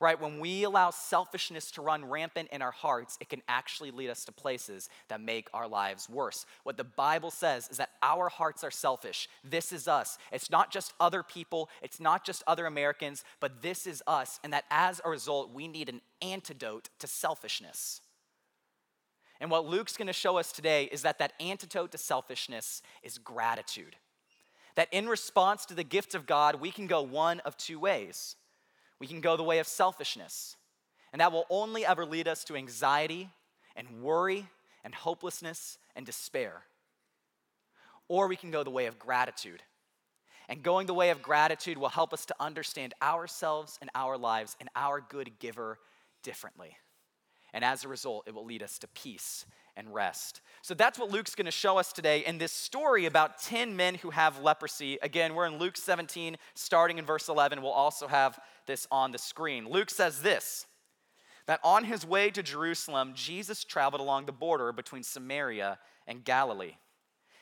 right? 0.02 0.20
When 0.20 0.40
we 0.40 0.64
allow 0.64 0.90
selfishness 0.90 1.70
to 1.70 1.80
run 1.80 2.04
rampant 2.04 2.48
in 2.50 2.60
our 2.60 2.72
hearts, 2.72 3.16
it 3.20 3.28
can 3.28 3.40
actually 3.46 3.92
lead 3.92 4.10
us 4.10 4.24
to 4.24 4.32
places 4.32 4.88
that 5.06 5.20
make 5.20 5.48
our 5.54 5.68
lives 5.68 6.10
worse. 6.10 6.44
What 6.64 6.76
the 6.76 6.82
Bible 6.82 7.30
says 7.30 7.68
is 7.70 7.76
that 7.76 7.90
our 8.02 8.28
hearts 8.28 8.64
are 8.64 8.70
selfish. 8.70 9.28
This 9.44 9.72
is 9.72 9.86
us. 9.86 10.18
It's 10.32 10.50
not 10.50 10.72
just 10.72 10.92
other 10.98 11.22
people, 11.22 11.70
it's 11.82 12.00
not 12.00 12.24
just 12.24 12.42
other 12.48 12.66
Americans, 12.66 13.22
but 13.38 13.62
this 13.62 13.86
is 13.86 14.02
us. 14.08 14.40
And 14.42 14.52
that 14.52 14.64
as 14.70 15.00
a 15.04 15.08
result, 15.08 15.54
we 15.54 15.68
need 15.68 15.88
an 15.88 16.00
antidote 16.20 16.88
to 16.98 17.06
selfishness. 17.06 18.00
And 19.40 19.52
what 19.52 19.66
Luke's 19.66 19.96
gonna 19.96 20.12
show 20.12 20.36
us 20.36 20.50
today 20.50 20.84
is 20.90 21.02
that 21.02 21.20
that 21.20 21.32
antidote 21.38 21.92
to 21.92 21.98
selfishness 21.98 22.82
is 23.04 23.18
gratitude. 23.18 23.94
That 24.74 24.88
in 24.90 25.08
response 25.08 25.64
to 25.66 25.74
the 25.74 25.84
gift 25.84 26.16
of 26.16 26.26
God, 26.26 26.56
we 26.56 26.72
can 26.72 26.88
go 26.88 27.02
one 27.02 27.38
of 27.40 27.56
two 27.56 27.78
ways 27.78 28.34
we 29.02 29.08
can 29.08 29.20
go 29.20 29.36
the 29.36 29.42
way 29.42 29.58
of 29.58 29.66
selfishness. 29.66 30.56
And 31.12 31.20
that 31.20 31.32
will 31.32 31.44
only 31.50 31.84
ever 31.84 32.06
lead 32.06 32.28
us 32.28 32.44
to 32.44 32.54
anxiety 32.54 33.30
and 33.74 34.00
worry 34.00 34.46
and 34.84 34.94
hopelessness 34.94 35.76
and 35.96 36.06
despair. 36.06 36.62
Or 38.06 38.28
we 38.28 38.36
can 38.36 38.52
go 38.52 38.62
the 38.62 38.70
way 38.70 38.86
of 38.86 39.00
gratitude. 39.00 39.60
And 40.48 40.62
going 40.62 40.86
the 40.86 40.94
way 40.94 41.10
of 41.10 41.20
gratitude 41.20 41.78
will 41.78 41.88
help 41.88 42.12
us 42.12 42.26
to 42.26 42.36
understand 42.38 42.94
ourselves 43.02 43.76
and 43.80 43.90
our 43.96 44.16
lives 44.16 44.56
and 44.60 44.68
our 44.76 45.00
good 45.00 45.32
giver 45.40 45.80
differently. 46.22 46.76
And 47.52 47.64
as 47.64 47.82
a 47.82 47.88
result, 47.88 48.28
it 48.28 48.34
will 48.36 48.44
lead 48.44 48.62
us 48.62 48.78
to 48.78 48.86
peace 48.86 49.46
and 49.76 49.92
rest. 49.92 50.40
So 50.62 50.74
that's 50.74 50.98
what 50.98 51.10
Luke's 51.10 51.34
going 51.34 51.46
to 51.46 51.50
show 51.50 51.78
us 51.78 51.92
today 51.92 52.24
in 52.24 52.38
this 52.38 52.52
story 52.52 53.06
about 53.06 53.42
10 53.42 53.74
men 53.74 53.96
who 53.96 54.10
have 54.10 54.40
leprosy. 54.40 54.98
Again, 55.02 55.34
we're 55.34 55.46
in 55.46 55.58
Luke 55.58 55.76
17, 55.76 56.36
starting 56.54 56.98
in 56.98 57.04
verse 57.04 57.28
11. 57.28 57.62
We'll 57.62 57.72
also 57.72 58.06
have 58.06 58.38
this 58.66 58.86
on 58.90 59.12
the 59.12 59.18
screen. 59.18 59.68
Luke 59.68 59.90
says 59.90 60.22
this 60.22 60.66
that 61.46 61.60
on 61.64 61.84
his 61.84 62.06
way 62.06 62.30
to 62.30 62.42
Jerusalem, 62.42 63.12
Jesus 63.14 63.64
traveled 63.64 64.00
along 64.00 64.26
the 64.26 64.32
border 64.32 64.72
between 64.72 65.02
Samaria 65.02 65.78
and 66.06 66.24
Galilee. 66.24 66.76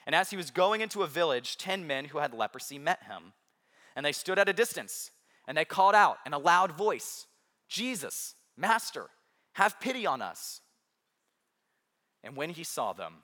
And 0.06 0.14
as 0.14 0.30
he 0.30 0.36
was 0.36 0.50
going 0.50 0.80
into 0.80 1.02
a 1.02 1.06
village, 1.06 1.58
10 1.58 1.86
men 1.86 2.06
who 2.06 2.18
had 2.18 2.32
leprosy 2.32 2.78
met 2.78 3.02
him. 3.04 3.34
And 3.94 4.06
they 4.06 4.12
stood 4.12 4.38
at 4.38 4.48
a 4.48 4.54
distance, 4.54 5.10
and 5.46 5.56
they 5.56 5.64
called 5.64 5.94
out 5.94 6.18
in 6.24 6.32
a 6.32 6.38
loud 6.38 6.72
voice 6.72 7.26
Jesus, 7.68 8.34
Master, 8.56 9.06
have 9.52 9.78
pity 9.80 10.06
on 10.06 10.20
us. 10.22 10.59
And 12.22 12.36
when 12.36 12.50
he 12.50 12.64
saw 12.64 12.92
them, 12.92 13.14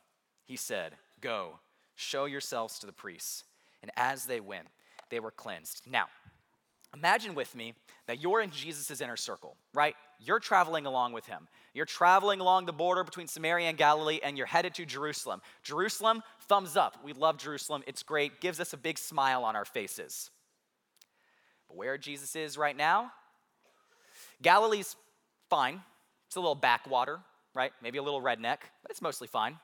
he 0.45 0.57
said, 0.57 0.93
Go, 1.21 1.59
show 1.95 2.25
yourselves 2.25 2.79
to 2.79 2.87
the 2.87 2.93
priests. 2.93 3.45
And 3.83 3.91
as 3.97 4.27
they 4.27 4.41
went, 4.41 4.69
they 5.11 5.21
were 5.21 5.31
cleansed. 5.31 5.83
Now, 5.89 6.07
imagine 6.95 7.35
with 7.35 7.55
me 7.55 7.75
that 8.07 8.21
you're 8.21 8.41
in 8.41 8.51
Jesus' 8.51 9.01
inner 9.01 9.17
circle, 9.17 9.57
right? 9.75 9.95
You're 10.19 10.41
traveling 10.41 10.87
along 10.87 11.13
with 11.13 11.27
him. 11.27 11.49
You're 11.75 11.85
traveling 11.85 12.41
along 12.41 12.67
the 12.67 12.73
border 12.73 13.05
between 13.05 13.27
Samaria 13.27 13.69
and 13.69 13.79
Galilee, 13.79 14.21
and 14.23 14.39
you're 14.39 14.47
headed 14.47 14.75
to 14.75 14.87
Jerusalem. 14.87 15.43
Jerusalem, 15.63 16.23
thumbs 16.49 16.77
up. 16.77 16.97
We 17.05 17.13
love 17.13 17.37
Jerusalem. 17.39 17.83
It's 17.87 18.03
great, 18.03 18.41
gives 18.41 18.61
us 18.61 18.73
a 18.73 18.79
big 18.79 18.99
smile 18.99 19.45
on 19.45 19.57
our 19.57 19.65
faces. 19.65 20.31
But 21.69 21.77
where 21.77 21.99
Jesus 21.99 22.35
is 22.35 22.57
right 22.57 22.77
now, 22.77 23.13
Galilee's 24.43 24.97
fine. 25.51 25.83
It's 26.27 26.37
a 26.37 26.41
little 26.41 26.55
backwater, 26.55 27.21
right? 27.57 27.73
Maybe 27.83 27.99
a 27.99 28.03
little 28.03 28.23
redneck, 28.23 28.59
but 28.83 28.91
it's 28.91 29.03
mostly 29.03 29.29
fine. 29.29 29.59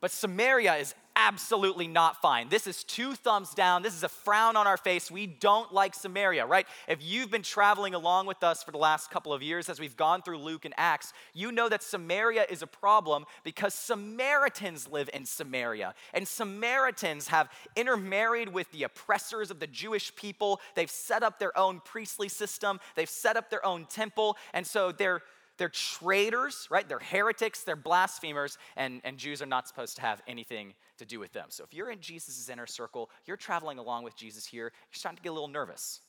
But 0.00 0.10
Samaria 0.10 0.74
is 0.76 0.94
absolutely 1.18 1.88
not 1.88 2.20
fine. 2.20 2.50
This 2.50 2.66
is 2.66 2.84
two 2.84 3.14
thumbs 3.14 3.54
down. 3.54 3.82
This 3.82 3.94
is 3.94 4.02
a 4.02 4.08
frown 4.08 4.54
on 4.54 4.66
our 4.66 4.76
face. 4.76 5.10
We 5.10 5.26
don't 5.26 5.72
like 5.72 5.94
Samaria, 5.94 6.44
right? 6.44 6.66
If 6.86 6.98
you've 7.02 7.30
been 7.30 7.42
traveling 7.42 7.94
along 7.94 8.26
with 8.26 8.44
us 8.44 8.62
for 8.62 8.70
the 8.70 8.78
last 8.78 9.10
couple 9.10 9.32
of 9.32 9.42
years 9.42 9.70
as 9.70 9.80
we've 9.80 9.96
gone 9.96 10.20
through 10.20 10.36
Luke 10.38 10.66
and 10.66 10.74
Acts, 10.76 11.14
you 11.32 11.50
know 11.50 11.70
that 11.70 11.82
Samaria 11.82 12.44
is 12.50 12.60
a 12.60 12.66
problem 12.66 13.24
because 13.44 13.72
Samaritans 13.72 14.86
live 14.90 15.08
in 15.14 15.24
Samaria. 15.24 15.94
And 16.12 16.28
Samaritans 16.28 17.28
have 17.28 17.48
intermarried 17.74 18.50
with 18.50 18.70
the 18.72 18.82
oppressors 18.82 19.50
of 19.50 19.58
the 19.58 19.66
Jewish 19.66 20.14
people. 20.14 20.60
They've 20.74 20.90
set 20.90 21.22
up 21.22 21.38
their 21.38 21.56
own 21.56 21.80
priestly 21.82 22.28
system, 22.28 22.78
they've 22.94 23.08
set 23.08 23.38
up 23.38 23.48
their 23.48 23.64
own 23.64 23.86
temple. 23.86 24.36
And 24.52 24.66
so 24.66 24.92
they're 24.92 25.22
they're 25.58 25.68
traitors, 25.68 26.66
right? 26.70 26.88
They're 26.88 26.98
heretics, 26.98 27.62
they're 27.62 27.76
blasphemers, 27.76 28.58
and, 28.76 29.00
and 29.04 29.16
Jews 29.16 29.40
are 29.40 29.46
not 29.46 29.66
supposed 29.66 29.96
to 29.96 30.02
have 30.02 30.22
anything 30.26 30.74
to 30.98 31.04
do 31.04 31.18
with 31.18 31.32
them. 31.32 31.46
So 31.48 31.64
if 31.64 31.72
you're 31.72 31.90
in 31.90 32.00
Jesus' 32.00 32.48
inner 32.48 32.66
circle, 32.66 33.10
you're 33.26 33.36
traveling 33.36 33.78
along 33.78 34.04
with 34.04 34.16
Jesus 34.16 34.46
here, 34.46 34.64
you're 34.64 34.72
starting 34.92 35.16
to 35.16 35.22
get 35.22 35.30
a 35.30 35.32
little 35.32 35.48
nervous, 35.48 36.00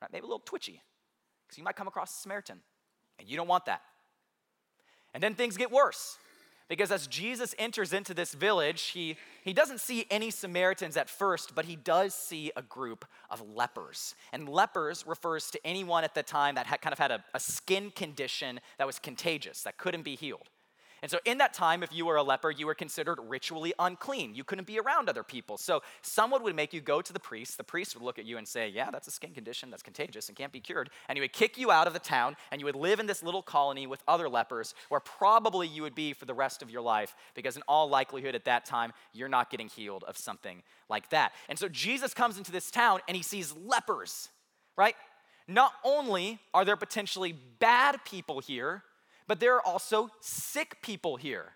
right? 0.00 0.10
Maybe 0.12 0.24
a 0.24 0.26
little 0.26 0.42
twitchy, 0.44 0.80
because 1.46 1.58
you 1.58 1.64
might 1.64 1.76
come 1.76 1.88
across 1.88 2.16
a 2.16 2.20
Samaritan, 2.20 2.60
and 3.18 3.28
you 3.28 3.36
don't 3.36 3.48
want 3.48 3.66
that. 3.66 3.82
And 5.14 5.22
then 5.22 5.34
things 5.34 5.56
get 5.56 5.70
worse. 5.70 6.16
Because 6.72 6.90
as 6.90 7.06
Jesus 7.06 7.54
enters 7.58 7.92
into 7.92 8.14
this 8.14 8.32
village, 8.32 8.84
he, 8.84 9.18
he 9.44 9.52
doesn't 9.52 9.78
see 9.78 10.06
any 10.10 10.30
Samaritans 10.30 10.96
at 10.96 11.10
first, 11.10 11.54
but 11.54 11.66
he 11.66 11.76
does 11.76 12.14
see 12.14 12.50
a 12.56 12.62
group 12.62 13.04
of 13.28 13.42
lepers. 13.46 14.14
And 14.32 14.48
lepers 14.48 15.06
refers 15.06 15.50
to 15.50 15.60
anyone 15.66 16.02
at 16.02 16.14
the 16.14 16.22
time 16.22 16.54
that 16.54 16.64
had 16.66 16.80
kind 16.80 16.94
of 16.94 16.98
had 16.98 17.10
a, 17.10 17.22
a 17.34 17.40
skin 17.40 17.90
condition 17.90 18.58
that 18.78 18.86
was 18.86 18.98
contagious, 18.98 19.64
that 19.64 19.76
couldn't 19.76 20.00
be 20.00 20.16
healed. 20.16 20.48
And 21.02 21.10
so, 21.10 21.18
in 21.24 21.38
that 21.38 21.52
time, 21.52 21.82
if 21.82 21.92
you 21.92 22.06
were 22.06 22.14
a 22.14 22.22
leper, 22.22 22.48
you 22.48 22.64
were 22.64 22.76
considered 22.76 23.18
ritually 23.26 23.74
unclean. 23.80 24.36
You 24.36 24.44
couldn't 24.44 24.68
be 24.68 24.78
around 24.78 25.08
other 25.08 25.24
people. 25.24 25.58
So, 25.58 25.82
someone 26.00 26.44
would 26.44 26.54
make 26.54 26.72
you 26.72 26.80
go 26.80 27.02
to 27.02 27.12
the 27.12 27.18
priest. 27.18 27.58
The 27.58 27.64
priest 27.64 27.96
would 27.96 28.04
look 28.04 28.20
at 28.20 28.24
you 28.24 28.38
and 28.38 28.46
say, 28.46 28.68
Yeah, 28.68 28.88
that's 28.92 29.08
a 29.08 29.10
skin 29.10 29.32
condition 29.32 29.68
that's 29.68 29.82
contagious 29.82 30.28
and 30.28 30.38
can't 30.38 30.52
be 30.52 30.60
cured. 30.60 30.90
And 31.08 31.16
he 31.16 31.20
would 31.20 31.32
kick 31.32 31.58
you 31.58 31.72
out 31.72 31.88
of 31.88 31.92
the 31.92 31.98
town, 31.98 32.36
and 32.52 32.60
you 32.60 32.66
would 32.66 32.76
live 32.76 33.00
in 33.00 33.06
this 33.06 33.20
little 33.20 33.42
colony 33.42 33.88
with 33.88 34.00
other 34.06 34.28
lepers, 34.28 34.74
where 34.90 35.00
probably 35.00 35.66
you 35.66 35.82
would 35.82 35.96
be 35.96 36.12
for 36.12 36.24
the 36.24 36.34
rest 36.34 36.62
of 36.62 36.70
your 36.70 36.82
life, 36.82 37.16
because 37.34 37.56
in 37.56 37.62
all 37.66 37.88
likelihood 37.88 38.36
at 38.36 38.44
that 38.44 38.64
time, 38.64 38.92
you're 39.12 39.28
not 39.28 39.50
getting 39.50 39.68
healed 39.68 40.04
of 40.04 40.16
something 40.16 40.62
like 40.88 41.08
that. 41.10 41.32
And 41.48 41.58
so, 41.58 41.68
Jesus 41.68 42.14
comes 42.14 42.38
into 42.38 42.52
this 42.52 42.70
town 42.70 43.00
and 43.08 43.16
he 43.16 43.24
sees 43.24 43.52
lepers, 43.56 44.28
right? 44.76 44.94
Not 45.48 45.72
only 45.82 46.38
are 46.54 46.64
there 46.64 46.76
potentially 46.76 47.34
bad 47.58 48.04
people 48.04 48.38
here, 48.38 48.84
but 49.32 49.40
there 49.40 49.54
are 49.54 49.66
also 49.66 50.10
sick 50.20 50.82
people 50.82 51.16
here. 51.16 51.54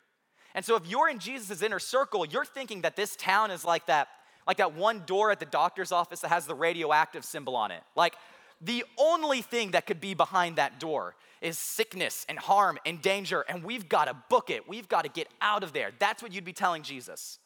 And 0.55 0.65
so 0.65 0.77
if 0.77 0.87
you're 0.87 1.11
in 1.11 1.19
Jesus' 1.19 1.61
inner 1.61 1.79
circle, 1.79 2.25
you're 2.25 2.47
thinking 2.47 2.81
that 2.81 2.97
this 2.97 3.17
town 3.17 3.51
is 3.51 3.67
like 3.67 3.85
that, 3.85 4.09
like 4.47 4.57
that 4.57 4.75
one 4.75 5.03
door 5.05 5.31
at 5.31 5.41
the 5.41 5.45
doctor's 5.45 5.93
office 5.93 6.21
that 6.21 6.29
has 6.29 6.47
the 6.47 6.55
radioactive 6.55 7.23
symbol 7.23 7.55
on 7.55 7.71
it. 7.71 7.83
Like 7.95 8.15
the 8.63 8.83
only 8.97 9.43
thing 9.43 9.73
that 9.73 9.85
could 9.85 10.01
be 10.01 10.15
behind 10.15 10.57
that 10.57 10.81
door 10.81 11.17
is 11.43 11.59
sickness 11.59 12.25
and 12.31 12.39
harm 12.39 12.79
and 12.87 13.03
danger, 13.03 13.45
and 13.47 13.63
we've 13.63 13.91
got 13.91 14.07
to 14.07 14.17
book 14.31 14.49
it. 14.49 14.67
We've 14.67 14.89
got 14.89 15.03
to 15.03 15.11
get 15.11 15.29
out 15.43 15.63
of 15.63 15.75
there. 15.75 15.91
That's 15.99 16.23
what 16.23 16.33
you'd 16.33 16.47
be 16.47 16.55
telling 16.55 16.83
Jesus. 16.83 17.39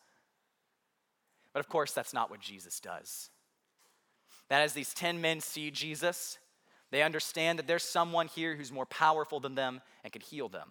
But 1.53 1.59
of 1.59 1.69
course, 1.69 1.91
that's 1.91 2.15
not 2.15 2.31
what 2.31 2.39
Jesus 2.39 2.79
does. 2.79 3.31
That 4.49 4.63
as 4.63 4.75
these 4.75 4.95
10 4.95 5.21
men 5.21 5.41
see 5.41 5.73
Jesus, 5.73 6.39
they 6.91 7.03
understand 7.03 7.59
that 7.59 7.67
there's 7.67 7.85
someone 7.85 8.27
here 8.29 8.57
who's 8.57 8.73
more 8.73 8.87
powerful 8.87 9.41
than 9.41 9.55
them 9.55 9.81
and 10.03 10.13
can 10.13 10.23
heal 10.23 10.49
them. 10.49 10.71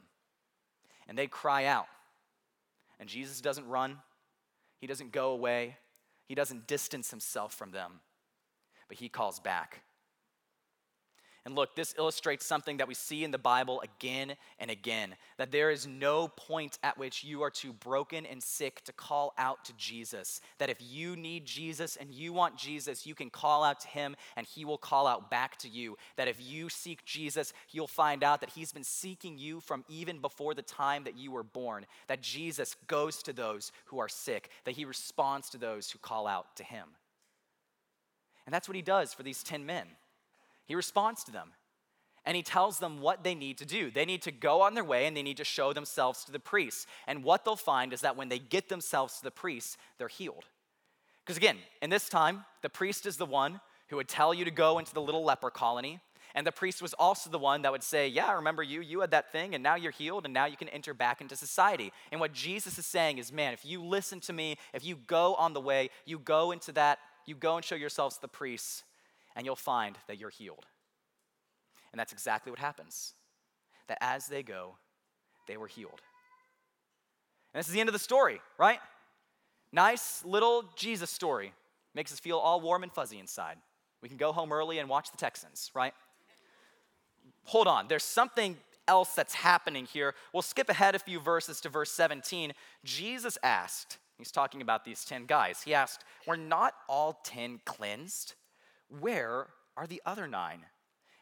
And 1.07 1.17
they 1.17 1.27
cry 1.27 1.65
out. 1.65 1.87
And 2.99 3.07
Jesus 3.07 3.41
doesn't 3.41 3.67
run, 3.67 3.97
he 4.77 4.87
doesn't 4.87 5.11
go 5.11 5.31
away, 5.31 5.77
he 6.25 6.35
doesn't 6.35 6.67
distance 6.67 7.09
himself 7.09 7.53
from 7.53 7.71
them, 7.71 8.01
but 8.87 8.97
he 8.97 9.07
calls 9.07 9.39
back. 9.39 9.81
And 11.49 11.55
look, 11.55 11.75
this 11.75 11.95
illustrates 11.97 12.45
something 12.45 12.77
that 12.77 12.87
we 12.87 12.93
see 12.93 13.23
in 13.23 13.31
the 13.31 13.39
Bible 13.39 13.81
again 13.81 14.35
and 14.59 14.69
again 14.69 15.15
that 15.39 15.51
there 15.51 15.71
is 15.71 15.87
no 15.87 16.27
point 16.27 16.77
at 16.83 16.95
which 16.95 17.23
you 17.23 17.41
are 17.41 17.49
too 17.49 17.73
broken 17.73 18.27
and 18.27 18.43
sick 18.43 18.83
to 18.83 18.93
call 18.93 19.33
out 19.35 19.65
to 19.65 19.73
Jesus. 19.73 20.41
That 20.59 20.69
if 20.69 20.77
you 20.79 21.15
need 21.15 21.47
Jesus 21.47 21.95
and 21.95 22.13
you 22.13 22.33
want 22.33 22.55
Jesus, 22.55 23.07
you 23.07 23.15
can 23.15 23.31
call 23.31 23.63
out 23.63 23.79
to 23.79 23.87
him 23.87 24.15
and 24.37 24.45
he 24.45 24.63
will 24.63 24.77
call 24.77 25.07
out 25.07 25.31
back 25.31 25.57
to 25.57 25.67
you. 25.67 25.97
That 26.17 26.27
if 26.27 26.37
you 26.39 26.69
seek 26.69 27.03
Jesus, 27.03 27.51
you'll 27.71 27.87
find 27.87 28.23
out 28.23 28.41
that 28.41 28.51
he's 28.51 28.71
been 28.71 28.83
seeking 28.83 29.39
you 29.39 29.59
from 29.59 29.83
even 29.89 30.19
before 30.19 30.53
the 30.53 30.61
time 30.61 31.03
that 31.05 31.17
you 31.17 31.31
were 31.31 31.41
born. 31.41 31.87
That 32.09 32.21
Jesus 32.21 32.75
goes 32.85 33.23
to 33.23 33.33
those 33.33 33.71
who 33.85 33.97
are 33.97 34.07
sick, 34.07 34.51
that 34.65 34.75
he 34.75 34.85
responds 34.85 35.49
to 35.49 35.57
those 35.57 35.89
who 35.89 35.97
call 35.97 36.27
out 36.27 36.55
to 36.57 36.63
him. 36.63 36.89
And 38.45 38.53
that's 38.53 38.69
what 38.69 38.75
he 38.75 38.83
does 38.83 39.15
for 39.15 39.23
these 39.23 39.41
10 39.41 39.65
men. 39.65 39.87
He 40.69 40.75
responds 40.75 41.23
to 41.25 41.31
them 41.31 41.49
and 42.25 42.35
he 42.35 42.43
tells 42.43 42.77
them 42.77 43.01
what 43.01 43.23
they 43.23 43.33
need 43.33 43.57
to 43.57 43.65
do. 43.65 43.89
They 43.89 44.05
need 44.05 44.21
to 44.21 44.31
go 44.31 44.61
on 44.61 44.75
their 44.75 44.83
way 44.83 45.07
and 45.07 45.17
they 45.17 45.23
need 45.23 45.37
to 45.37 45.43
show 45.43 45.73
themselves 45.73 46.23
to 46.25 46.31
the 46.31 46.39
priests. 46.39 46.85
And 47.07 47.23
what 47.23 47.43
they'll 47.43 47.55
find 47.55 47.91
is 47.91 48.01
that 48.01 48.15
when 48.15 48.29
they 48.29 48.37
get 48.37 48.69
themselves 48.69 49.17
to 49.17 49.23
the 49.23 49.31
priests, 49.31 49.77
they're 49.97 50.07
healed. 50.07 50.45
Because 51.25 51.37
again, 51.37 51.57
in 51.81 51.89
this 51.89 52.07
time, 52.07 52.45
the 52.61 52.69
priest 52.69 53.07
is 53.07 53.17
the 53.17 53.25
one 53.25 53.59
who 53.87 53.95
would 53.95 54.07
tell 54.07 54.31
you 54.31 54.45
to 54.45 54.51
go 54.51 54.77
into 54.77 54.93
the 54.93 55.01
little 55.01 55.23
leper 55.23 55.49
colony. 55.49 56.01
And 56.35 56.45
the 56.45 56.51
priest 56.51 56.83
was 56.83 56.93
also 56.93 57.31
the 57.31 57.39
one 57.39 57.63
that 57.63 57.71
would 57.71 57.81
say, 57.81 58.07
Yeah, 58.07 58.27
I 58.27 58.33
remember 58.33 58.61
you, 58.61 58.81
you 58.81 59.01
had 59.01 59.09
that 59.09 59.31
thing, 59.31 59.55
and 59.55 59.63
now 59.63 59.73
you're 59.73 59.91
healed, 59.91 60.25
and 60.25 60.33
now 60.33 60.45
you 60.45 60.55
can 60.55 60.69
enter 60.69 60.93
back 60.93 61.21
into 61.21 61.35
society. 61.35 61.91
And 62.11 62.21
what 62.21 62.31
Jesus 62.31 62.77
is 62.77 62.85
saying 62.85 63.17
is, 63.17 63.33
Man, 63.33 63.53
if 63.53 63.65
you 63.65 63.83
listen 63.83 64.19
to 64.21 64.33
me, 64.33 64.57
if 64.75 64.85
you 64.85 64.97
go 65.07 65.33
on 65.33 65.53
the 65.53 65.61
way, 65.61 65.89
you 66.05 66.19
go 66.19 66.51
into 66.51 66.71
that, 66.73 66.99
you 67.25 67.33
go 67.33 67.55
and 67.55 67.65
show 67.65 67.73
yourselves 67.73 68.17
to 68.17 68.21
the 68.21 68.27
priests, 68.27 68.83
and 69.35 69.45
you'll 69.45 69.55
find 69.55 69.97
that 70.07 70.17
you're 70.17 70.29
healed. 70.29 70.65
And 71.91 71.99
that's 71.99 72.13
exactly 72.13 72.51
what 72.51 72.59
happens. 72.59 73.13
That 73.87 73.97
as 74.01 74.27
they 74.27 74.43
go, 74.43 74.75
they 75.47 75.57
were 75.57 75.67
healed. 75.67 76.01
And 77.53 77.59
this 77.59 77.67
is 77.67 77.73
the 77.73 77.79
end 77.79 77.89
of 77.89 77.93
the 77.93 77.99
story, 77.99 78.41
right? 78.57 78.79
Nice 79.71 80.23
little 80.23 80.65
Jesus 80.75 81.09
story. 81.09 81.53
Makes 81.95 82.11
us 82.11 82.19
feel 82.19 82.37
all 82.37 82.61
warm 82.61 82.83
and 82.83 82.91
fuzzy 82.91 83.19
inside. 83.19 83.57
We 84.01 84.09
can 84.09 84.17
go 84.17 84.31
home 84.31 84.51
early 84.51 84.79
and 84.79 84.87
watch 84.87 85.11
the 85.11 85.17
Texans, 85.17 85.71
right? 85.73 85.93
Hold 87.45 87.67
on, 87.67 87.87
there's 87.87 88.03
something 88.03 88.57
else 88.87 89.13
that's 89.13 89.33
happening 89.33 89.85
here. 89.85 90.13
We'll 90.33 90.41
skip 90.41 90.69
ahead 90.69 90.95
a 90.95 90.99
few 90.99 91.19
verses 91.19 91.59
to 91.61 91.69
verse 91.69 91.91
17. 91.91 92.53
Jesus 92.83 93.37
asked, 93.43 93.97
he's 94.17 94.31
talking 94.31 94.61
about 94.61 94.85
these 94.85 95.03
10 95.05 95.25
guys, 95.25 95.61
he 95.63 95.73
asked, 95.73 96.03
Were 96.27 96.37
not 96.37 96.73
all 96.87 97.19
10 97.23 97.61
cleansed? 97.65 98.35
Where 98.99 99.47
are 99.77 99.87
the 99.87 100.01
other 100.05 100.27
nine? 100.27 100.65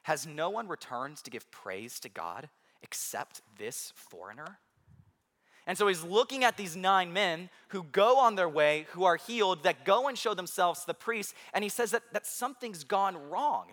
Has 0.04 0.26
no 0.26 0.50
one 0.50 0.68
returned 0.68 1.18
to 1.18 1.30
give 1.30 1.52
praise 1.52 2.00
to 2.00 2.10
God 2.10 2.50
except 2.82 3.42
this 3.58 3.92
foreigner? 3.96 4.60
And 5.66 5.78
so 5.78 5.88
he's 5.88 6.04
looking 6.04 6.46
at 6.46 6.56
these 6.56 6.78
nine 6.78 7.12
men 7.12 7.50
who 7.70 7.84
go 7.84 8.18
on 8.20 8.36
their 8.36 8.48
way, 8.48 8.88
who 8.92 9.04
are 9.04 9.18
healed, 9.18 9.64
that 9.64 9.84
go 9.84 10.08
and 10.08 10.18
show 10.18 10.34
themselves 10.34 10.82
to 10.82 10.88
the 10.88 10.94
priest, 10.94 11.36
and 11.54 11.62
he 11.62 11.70
says 11.70 11.92
that, 11.92 12.04
that 12.14 12.26
something's 12.26 12.86
gone 12.86 13.30
wrong. 13.30 13.68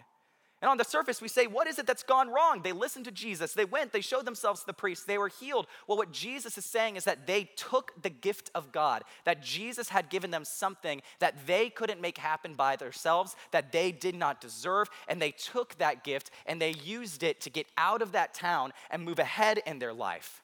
And 0.65 0.71
on 0.71 0.79
the 0.79 0.85
surface, 0.85 1.21
we 1.21 1.29
say, 1.29 1.47
What 1.47 1.67
is 1.67 1.79
it 1.79 1.87
that's 1.87 2.03
gone 2.03 2.31
wrong? 2.31 2.63
They 2.63 2.73
listened 2.73 3.05
to 3.05 3.11
Jesus. 3.11 3.53
They 3.53 3.67
went, 3.67 3.93
they 3.93 4.01
showed 4.01 4.25
themselves 4.25 4.61
to 4.61 4.67
the 4.67 4.73
priest, 4.73 5.07
they 5.07 5.19
were 5.19 5.29
healed. 5.29 5.67
Well, 5.87 5.99
what 5.99 6.11
Jesus 6.11 6.57
is 6.57 6.65
saying 6.65 6.97
is 6.97 7.05
that 7.05 7.27
they 7.27 7.51
took 7.55 7.93
the 8.01 8.09
gift 8.09 8.51
of 8.55 8.73
God, 8.73 9.03
that 9.27 9.43
Jesus 9.43 9.91
had 9.91 10.09
given 10.09 10.31
them 10.31 10.47
something 10.47 11.03
that 11.19 11.47
they 11.47 11.69
couldn't 11.69 12.01
make 12.01 12.17
happen 12.17 12.55
by 12.55 12.77
themselves, 12.77 13.37
that 13.51 13.73
they 13.73 13.93
did 13.93 14.15
not 14.15 14.41
deserve. 14.41 14.89
And 15.07 15.21
they 15.21 15.33
took 15.33 15.77
that 15.77 16.03
gift 16.03 16.31
and 16.47 16.63
they 16.63 16.71
used 16.71 17.23
it 17.23 17.43
to 17.43 17.51
get 17.51 17.67
out 17.77 18.01
of 18.01 18.13
that 18.13 18.33
town 18.33 18.73
and 18.91 19.05
move 19.05 19.19
ahead 19.19 19.61
in 19.67 19.81
their 19.81 19.93
life. 19.93 20.43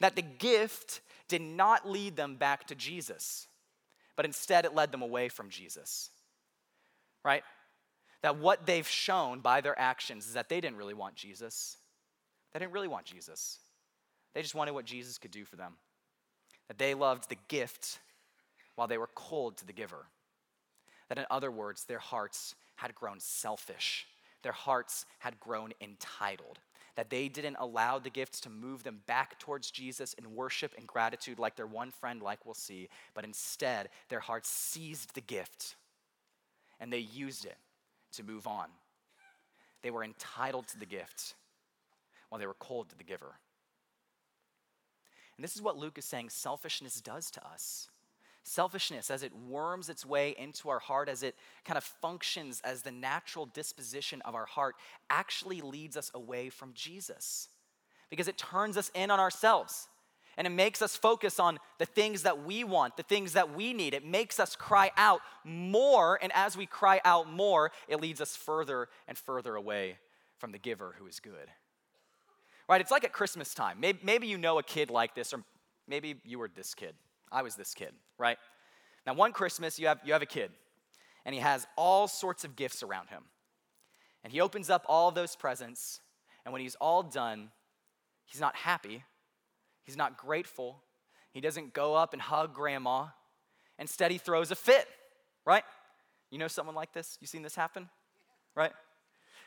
That 0.00 0.16
the 0.16 0.22
gift 0.22 1.00
did 1.28 1.42
not 1.42 1.88
lead 1.88 2.16
them 2.16 2.34
back 2.34 2.66
to 2.66 2.74
Jesus, 2.74 3.46
but 4.16 4.26
instead 4.26 4.64
it 4.64 4.74
led 4.74 4.90
them 4.90 5.02
away 5.02 5.28
from 5.28 5.48
Jesus. 5.48 6.10
Right? 7.24 7.44
That 8.22 8.38
what 8.38 8.66
they've 8.66 8.88
shown 8.88 9.40
by 9.40 9.60
their 9.60 9.78
actions 9.78 10.26
is 10.26 10.34
that 10.34 10.48
they 10.48 10.60
didn't 10.60 10.76
really 10.76 10.94
want 10.94 11.14
Jesus. 11.14 11.76
They 12.52 12.58
didn't 12.58 12.72
really 12.72 12.88
want 12.88 13.06
Jesus. 13.06 13.58
They 14.34 14.42
just 14.42 14.54
wanted 14.54 14.72
what 14.72 14.84
Jesus 14.84 15.18
could 15.18 15.30
do 15.30 15.44
for 15.44 15.56
them. 15.56 15.74
That 16.66 16.78
they 16.78 16.94
loved 16.94 17.28
the 17.28 17.36
gift 17.48 18.00
while 18.74 18.88
they 18.88 18.98
were 18.98 19.10
cold 19.14 19.56
to 19.58 19.66
the 19.66 19.72
giver. 19.72 20.06
That, 21.08 21.18
in 21.18 21.26
other 21.30 21.50
words, 21.50 21.84
their 21.84 21.98
hearts 21.98 22.54
had 22.76 22.94
grown 22.94 23.18
selfish, 23.18 24.06
their 24.42 24.52
hearts 24.52 25.06
had 25.20 25.40
grown 25.40 25.72
entitled. 25.80 26.58
That 26.96 27.10
they 27.10 27.28
didn't 27.28 27.56
allow 27.60 28.00
the 28.00 28.10
gifts 28.10 28.40
to 28.40 28.50
move 28.50 28.82
them 28.82 29.02
back 29.06 29.38
towards 29.38 29.70
Jesus 29.70 30.14
in 30.14 30.34
worship 30.34 30.74
and 30.76 30.84
gratitude, 30.84 31.38
like 31.38 31.54
their 31.54 31.66
one 31.66 31.92
friend, 31.92 32.20
like 32.20 32.44
we'll 32.44 32.54
see, 32.54 32.88
but 33.14 33.24
instead, 33.24 33.88
their 34.08 34.18
hearts 34.18 34.50
seized 34.50 35.14
the 35.14 35.20
gift 35.20 35.76
and 36.80 36.92
they 36.92 36.98
used 36.98 37.44
it 37.44 37.56
to 38.12 38.22
move 38.22 38.46
on. 38.46 38.68
They 39.82 39.90
were 39.90 40.04
entitled 40.04 40.68
to 40.68 40.78
the 40.78 40.86
gift 40.86 41.34
while 42.28 42.38
they 42.38 42.46
were 42.46 42.56
cold 42.58 42.90
to 42.90 42.98
the 42.98 43.04
giver. 43.04 43.34
And 45.36 45.44
this 45.44 45.54
is 45.54 45.62
what 45.62 45.76
Luke 45.76 45.98
is 45.98 46.04
saying 46.04 46.30
selfishness 46.30 47.00
does 47.00 47.30
to 47.32 47.46
us. 47.46 47.88
Selfishness, 48.42 49.10
as 49.10 49.22
it 49.22 49.32
worms 49.36 49.88
its 49.88 50.06
way 50.06 50.34
into 50.38 50.68
our 50.68 50.78
heart, 50.78 51.08
as 51.08 51.22
it 51.22 51.36
kind 51.64 51.76
of 51.76 51.84
functions 51.84 52.60
as 52.64 52.82
the 52.82 52.90
natural 52.90 53.46
disposition 53.46 54.22
of 54.22 54.34
our 54.34 54.46
heart, 54.46 54.74
actually 55.10 55.60
leads 55.60 55.96
us 55.96 56.10
away 56.14 56.48
from 56.48 56.72
Jesus 56.72 57.48
because 58.10 58.26
it 58.26 58.38
turns 58.38 58.76
us 58.76 58.90
in 58.94 59.10
on 59.10 59.20
ourselves 59.20 59.86
and 60.38 60.46
it 60.46 60.50
makes 60.50 60.80
us 60.80 60.96
focus 60.96 61.40
on 61.40 61.58
the 61.78 61.84
things 61.84 62.22
that 62.22 62.44
we 62.44 62.62
want, 62.62 62.96
the 62.96 63.02
things 63.02 63.32
that 63.32 63.56
we 63.56 63.74
need. 63.74 63.92
It 63.92 64.06
makes 64.06 64.38
us 64.38 64.54
cry 64.54 64.92
out 64.96 65.20
more, 65.42 66.16
and 66.22 66.30
as 66.32 66.56
we 66.56 66.64
cry 66.64 67.00
out 67.04 67.28
more, 67.28 67.72
it 67.88 68.00
leads 68.00 68.20
us 68.20 68.36
further 68.36 68.88
and 69.08 69.18
further 69.18 69.56
away 69.56 69.98
from 70.38 70.52
the 70.52 70.58
giver 70.58 70.94
who 70.96 71.08
is 71.08 71.18
good. 71.18 71.48
Right? 72.68 72.80
It's 72.80 72.92
like 72.92 73.02
at 73.02 73.12
Christmas 73.12 73.52
time. 73.52 73.80
Maybe, 73.80 73.98
maybe 74.04 74.28
you 74.28 74.38
know 74.38 74.60
a 74.60 74.62
kid 74.62 74.90
like 74.90 75.16
this, 75.16 75.34
or 75.34 75.42
maybe 75.88 76.14
you 76.24 76.38
were 76.38 76.48
this 76.48 76.72
kid. 76.72 76.94
I 77.32 77.42
was 77.42 77.56
this 77.56 77.74
kid, 77.74 77.92
right? 78.16 78.38
Now, 79.08 79.14
one 79.14 79.32
Christmas, 79.32 79.76
you 79.80 79.88
have, 79.88 79.98
you 80.04 80.12
have 80.12 80.22
a 80.22 80.26
kid, 80.26 80.52
and 81.24 81.34
he 81.34 81.40
has 81.40 81.66
all 81.76 82.06
sorts 82.06 82.44
of 82.44 82.54
gifts 82.54 82.84
around 82.84 83.08
him. 83.08 83.24
And 84.22 84.32
he 84.32 84.40
opens 84.40 84.70
up 84.70 84.84
all 84.88 85.10
those 85.10 85.34
presents, 85.34 86.00
and 86.44 86.52
when 86.52 86.62
he's 86.62 86.76
all 86.76 87.02
done, 87.02 87.50
he's 88.24 88.40
not 88.40 88.54
happy 88.54 89.02
He's 89.88 89.96
not 89.96 90.18
grateful. 90.18 90.82
He 91.32 91.40
doesn't 91.40 91.72
go 91.72 91.94
up 91.94 92.12
and 92.12 92.20
hug 92.20 92.52
grandma. 92.52 93.06
Instead, 93.78 94.10
he 94.10 94.18
throws 94.18 94.50
a 94.50 94.54
fit, 94.54 94.86
right? 95.46 95.64
You 96.30 96.36
know 96.36 96.46
someone 96.46 96.74
like 96.74 96.92
this? 96.92 97.16
You 97.22 97.26
seen 97.26 97.40
this 97.40 97.54
happen? 97.54 97.88
Right? 98.54 98.72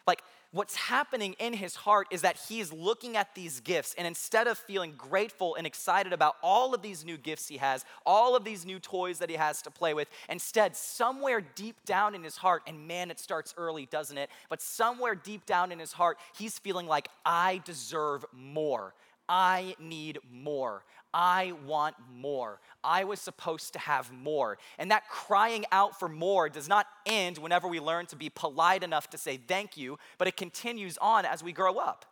Like, 0.08 0.24
what's 0.50 0.76
happening 0.76 1.36
in 1.38 1.54
his 1.54 1.76
heart 1.76 2.08
is 2.10 2.24
that 2.24 2.40
he's 2.50 2.74
looking 2.74 3.18
at 3.18 3.36
these 3.36 3.60
gifts, 3.60 3.94
and 3.96 4.08
instead 4.08 4.48
of 4.48 4.58
feeling 4.58 4.96
grateful 4.98 5.54
and 5.54 5.68
excited 5.68 6.12
about 6.12 6.38
all 6.42 6.74
of 6.74 6.82
these 6.82 7.06
new 7.06 7.18
gifts 7.18 7.48
he 7.48 7.58
has, 7.58 7.86
all 8.04 8.36
of 8.36 8.44
these 8.44 8.66
new 8.66 8.80
toys 8.80 9.20
that 9.20 9.30
he 9.30 9.36
has 9.36 9.62
to 9.62 9.70
play 9.70 9.94
with, 9.94 10.10
instead, 10.28 10.76
somewhere 10.76 11.40
deep 11.40 11.76
down 11.86 12.16
in 12.16 12.24
his 12.24 12.38
heart, 12.38 12.64
and 12.66 12.88
man, 12.88 13.12
it 13.12 13.20
starts 13.20 13.54
early, 13.58 13.86
doesn't 13.86 14.18
it? 14.18 14.32
But 14.50 14.60
somewhere 14.60 15.14
deep 15.14 15.46
down 15.46 15.72
in 15.72 15.78
his 15.78 15.94
heart, 15.94 16.18
he's 16.36 16.58
feeling 16.58 16.88
like, 16.88 17.10
I 17.24 17.62
deserve 17.64 18.26
more. 18.32 18.96
I 19.32 19.76
need 19.80 20.20
more. 20.30 20.84
I 21.14 21.54
want 21.66 21.96
more. 22.14 22.60
I 22.84 23.06
was 23.06 23.22
supposed 23.22 23.72
to 23.74 23.80
have 23.80 24.12
more. 24.12 24.58
And 24.78 24.92
that 24.92 25.08
crying 25.08 25.64
out 25.72 25.98
for 25.98 26.10
more 26.10 26.50
does 26.50 26.68
not 26.68 26.86
end 27.06 27.38
whenever 27.38 27.70
we 27.70 27.80
learn 27.80 28.08
to 28.08 28.18
be 28.18 28.30
polite 28.30 28.84
enough 28.84 29.10
to 29.12 29.18
say 29.18 29.38
thank 29.38 29.78
you, 29.78 29.98
but 30.18 30.28
it 30.28 30.36
continues 30.36 30.98
on 30.98 31.24
as 31.24 31.42
we 31.42 31.54
grow 31.54 31.78
up. 31.78 32.06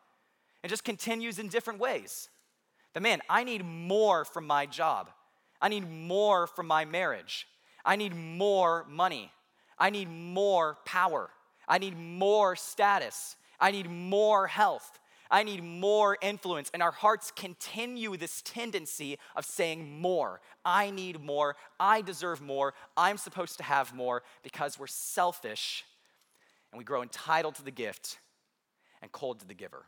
It 0.64 0.70
just 0.70 0.86
continues 0.86 1.40
in 1.40 1.50
different 1.50 1.82
ways. 1.82 2.30
The 2.94 3.02
man, 3.02 3.20
I 3.30 3.44
need 3.44 3.66
more 3.66 4.24
from 4.24 4.48
my 4.48 4.66
job. 4.66 5.10
I 5.62 5.68
need 5.68 5.90
more 5.92 6.48
from 6.48 6.68
my 6.68 6.86
marriage. 6.86 7.48
I 7.84 7.98
need 7.98 8.16
more 8.16 8.86
money. 8.90 9.34
I 9.78 9.90
need 9.90 10.10
more 10.10 10.78
power. 10.86 11.32
I 11.68 11.80
need 11.80 11.98
more 12.00 12.56
status. 12.56 13.36
I 13.60 13.72
need 13.72 13.90
more 13.90 14.48
health. 14.48 15.00
I 15.32 15.44
need 15.44 15.64
more 15.64 16.18
influence. 16.22 16.72
And 16.74 16.82
our 16.82 16.92
hearts 16.92 17.32
continue 17.32 18.18
this 18.18 18.42
tendency 18.42 19.18
of 19.36 19.46
saying 19.46 20.00
more. 20.00 20.42
I 20.66 20.90
need 20.90 21.22
more. 21.22 21.56
I 21.80 22.02
deserve 22.02 22.42
more. 22.42 22.74
I'm 22.98 23.18
supposed 23.18 23.58
to 23.58 23.64
have 23.64 23.94
more 23.94 24.24
because 24.44 24.80
we're 24.80 24.88
selfish 24.88 25.86
and 26.72 26.78
we 26.78 26.84
grow 26.84 27.02
entitled 27.02 27.56
to 27.56 27.64
the 27.64 27.72
gift 27.72 28.20
and 29.02 29.12
cold 29.12 29.40
to 29.40 29.48
the 29.48 29.54
giver. 29.54 29.86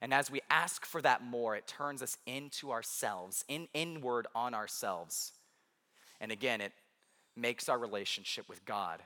And 0.00 0.14
as 0.14 0.30
we 0.30 0.40
ask 0.48 0.86
for 0.86 1.02
that 1.02 1.22
more, 1.22 1.56
it 1.56 1.66
turns 1.66 2.02
us 2.02 2.16
into 2.26 2.70
ourselves, 2.70 3.44
in, 3.48 3.68
inward 3.74 4.26
on 4.34 4.54
ourselves. 4.54 5.32
And 6.20 6.32
again, 6.32 6.60
it 6.60 6.72
makes 7.36 7.68
our 7.68 7.78
relationship 7.78 8.48
with 8.48 8.64
God, 8.64 9.02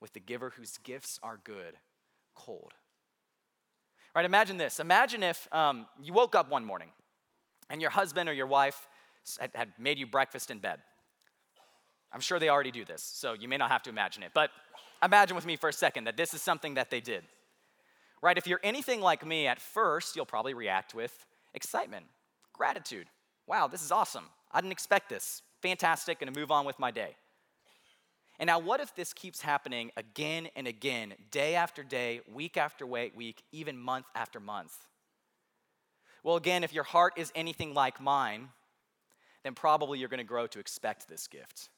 with 0.00 0.14
the 0.14 0.20
giver 0.20 0.50
whose 0.50 0.78
gifts 0.78 1.18
are 1.22 1.38
good, 1.44 1.74
cold. 2.34 2.72
Right, 4.14 4.24
imagine 4.24 4.56
this. 4.56 4.80
Imagine 4.80 5.22
if 5.22 5.46
um, 5.52 5.86
you 6.02 6.12
woke 6.12 6.34
up 6.34 6.50
one 6.50 6.64
morning 6.64 6.88
and 7.70 7.80
your 7.80 7.90
husband 7.90 8.28
or 8.28 8.32
your 8.32 8.46
wife 8.46 8.88
had, 9.54 9.72
made 9.78 9.98
you 9.98 10.06
breakfast 10.06 10.50
in 10.50 10.58
bed. 10.58 10.80
I'm 12.12 12.20
sure 12.20 12.38
they 12.38 12.48
already 12.48 12.70
do 12.70 12.84
this, 12.84 13.02
so 13.02 13.34
you 13.34 13.48
may 13.48 13.58
not 13.58 13.70
have 13.70 13.82
to 13.82 13.90
imagine 13.90 14.22
it. 14.22 14.30
But 14.34 14.50
imagine 15.02 15.36
with 15.36 15.44
me 15.44 15.56
for 15.56 15.68
a 15.68 15.72
second 15.72 16.04
that 16.04 16.16
this 16.16 16.32
is 16.32 16.40
something 16.40 16.74
that 16.74 16.90
they 16.90 17.00
did. 17.00 17.24
Right? 18.22 18.38
If 18.38 18.46
you're 18.46 18.60
anything 18.64 19.00
like 19.00 19.24
me, 19.24 19.46
at 19.46 19.60
first, 19.60 20.16
you'll 20.16 20.26
probably 20.26 20.54
react 20.54 20.94
with 20.94 21.26
excitement, 21.54 22.06
gratitude. 22.52 23.06
Wow, 23.46 23.68
this 23.68 23.82
is 23.82 23.92
awesome. 23.92 24.24
I 24.50 24.60
didn't 24.60 24.72
expect 24.72 25.10
this. 25.10 25.42
Fantastic, 25.62 26.18
gonna 26.18 26.32
move 26.32 26.50
on 26.50 26.64
with 26.64 26.78
my 26.78 26.90
day. 26.90 27.14
And 28.38 28.46
now, 28.46 28.60
what 28.60 28.80
if 28.80 28.94
this 28.94 29.12
keeps 29.12 29.40
happening 29.40 29.90
again 29.96 30.48
and 30.54 30.68
again, 30.68 31.14
day 31.30 31.56
after 31.56 31.82
day, 31.82 32.20
week 32.32 32.56
after 32.56 32.86
week, 32.86 33.42
even 33.50 33.76
month 33.76 34.06
after 34.14 34.38
month? 34.38 34.76
Well, 36.22 36.36
again, 36.36 36.62
if 36.62 36.72
your 36.72 36.84
heart 36.84 37.14
is 37.16 37.32
anything 37.34 37.74
like 37.74 38.00
mine, 38.00 38.48
then 39.42 39.54
probably 39.54 39.98
you're 39.98 40.08
going 40.08 40.18
to 40.18 40.24
grow 40.24 40.46
to 40.48 40.58
expect 40.60 41.08
this 41.08 41.26
gift. 41.26 41.68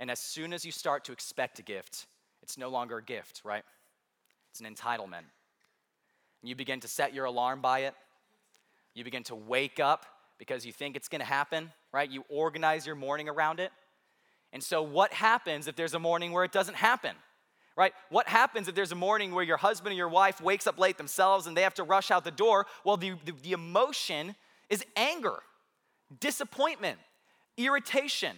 And 0.00 0.10
as 0.10 0.18
soon 0.18 0.52
as 0.52 0.64
you 0.64 0.72
start 0.72 1.04
to 1.04 1.12
expect 1.12 1.58
a 1.58 1.62
gift, 1.62 2.06
it's 2.42 2.56
no 2.56 2.68
longer 2.68 2.98
a 2.98 3.02
gift, 3.02 3.42
right? 3.44 3.64
It's 4.50 4.60
an 4.60 4.74
entitlement. 4.74 5.26
And 6.40 6.48
you 6.48 6.54
begin 6.56 6.80
to 6.80 6.88
set 6.88 7.12
your 7.12 7.26
alarm 7.26 7.60
by 7.60 7.80
it. 7.80 7.94
You 8.94 9.04
begin 9.04 9.22
to 9.24 9.34
wake 9.34 9.78
up 9.78 10.06
because 10.38 10.64
you 10.64 10.72
think 10.72 10.96
it's 10.96 11.08
going 11.08 11.20
to 11.20 11.26
happen, 11.26 11.70
right? 11.92 12.10
You 12.10 12.24
organize 12.28 12.86
your 12.86 12.96
morning 12.96 13.28
around 13.28 13.60
it. 13.60 13.70
And 14.52 14.62
so, 14.62 14.82
what 14.82 15.12
happens 15.12 15.68
if 15.68 15.76
there's 15.76 15.94
a 15.94 15.98
morning 15.98 16.32
where 16.32 16.44
it 16.44 16.52
doesn't 16.52 16.76
happen? 16.76 17.14
Right? 17.76 17.92
What 18.10 18.28
happens 18.28 18.68
if 18.68 18.74
there's 18.74 18.92
a 18.92 18.96
morning 18.96 19.32
where 19.32 19.44
your 19.44 19.56
husband 19.56 19.92
or 19.94 19.96
your 19.96 20.08
wife 20.08 20.40
wakes 20.40 20.66
up 20.66 20.78
late 20.78 20.98
themselves 20.98 21.46
and 21.46 21.56
they 21.56 21.62
have 21.62 21.74
to 21.74 21.84
rush 21.84 22.10
out 22.10 22.24
the 22.24 22.30
door? 22.30 22.66
Well, 22.84 22.96
the, 22.96 23.14
the, 23.24 23.32
the 23.32 23.52
emotion 23.52 24.34
is 24.68 24.84
anger, 24.96 25.38
disappointment, 26.18 26.98
irritation. 27.56 28.36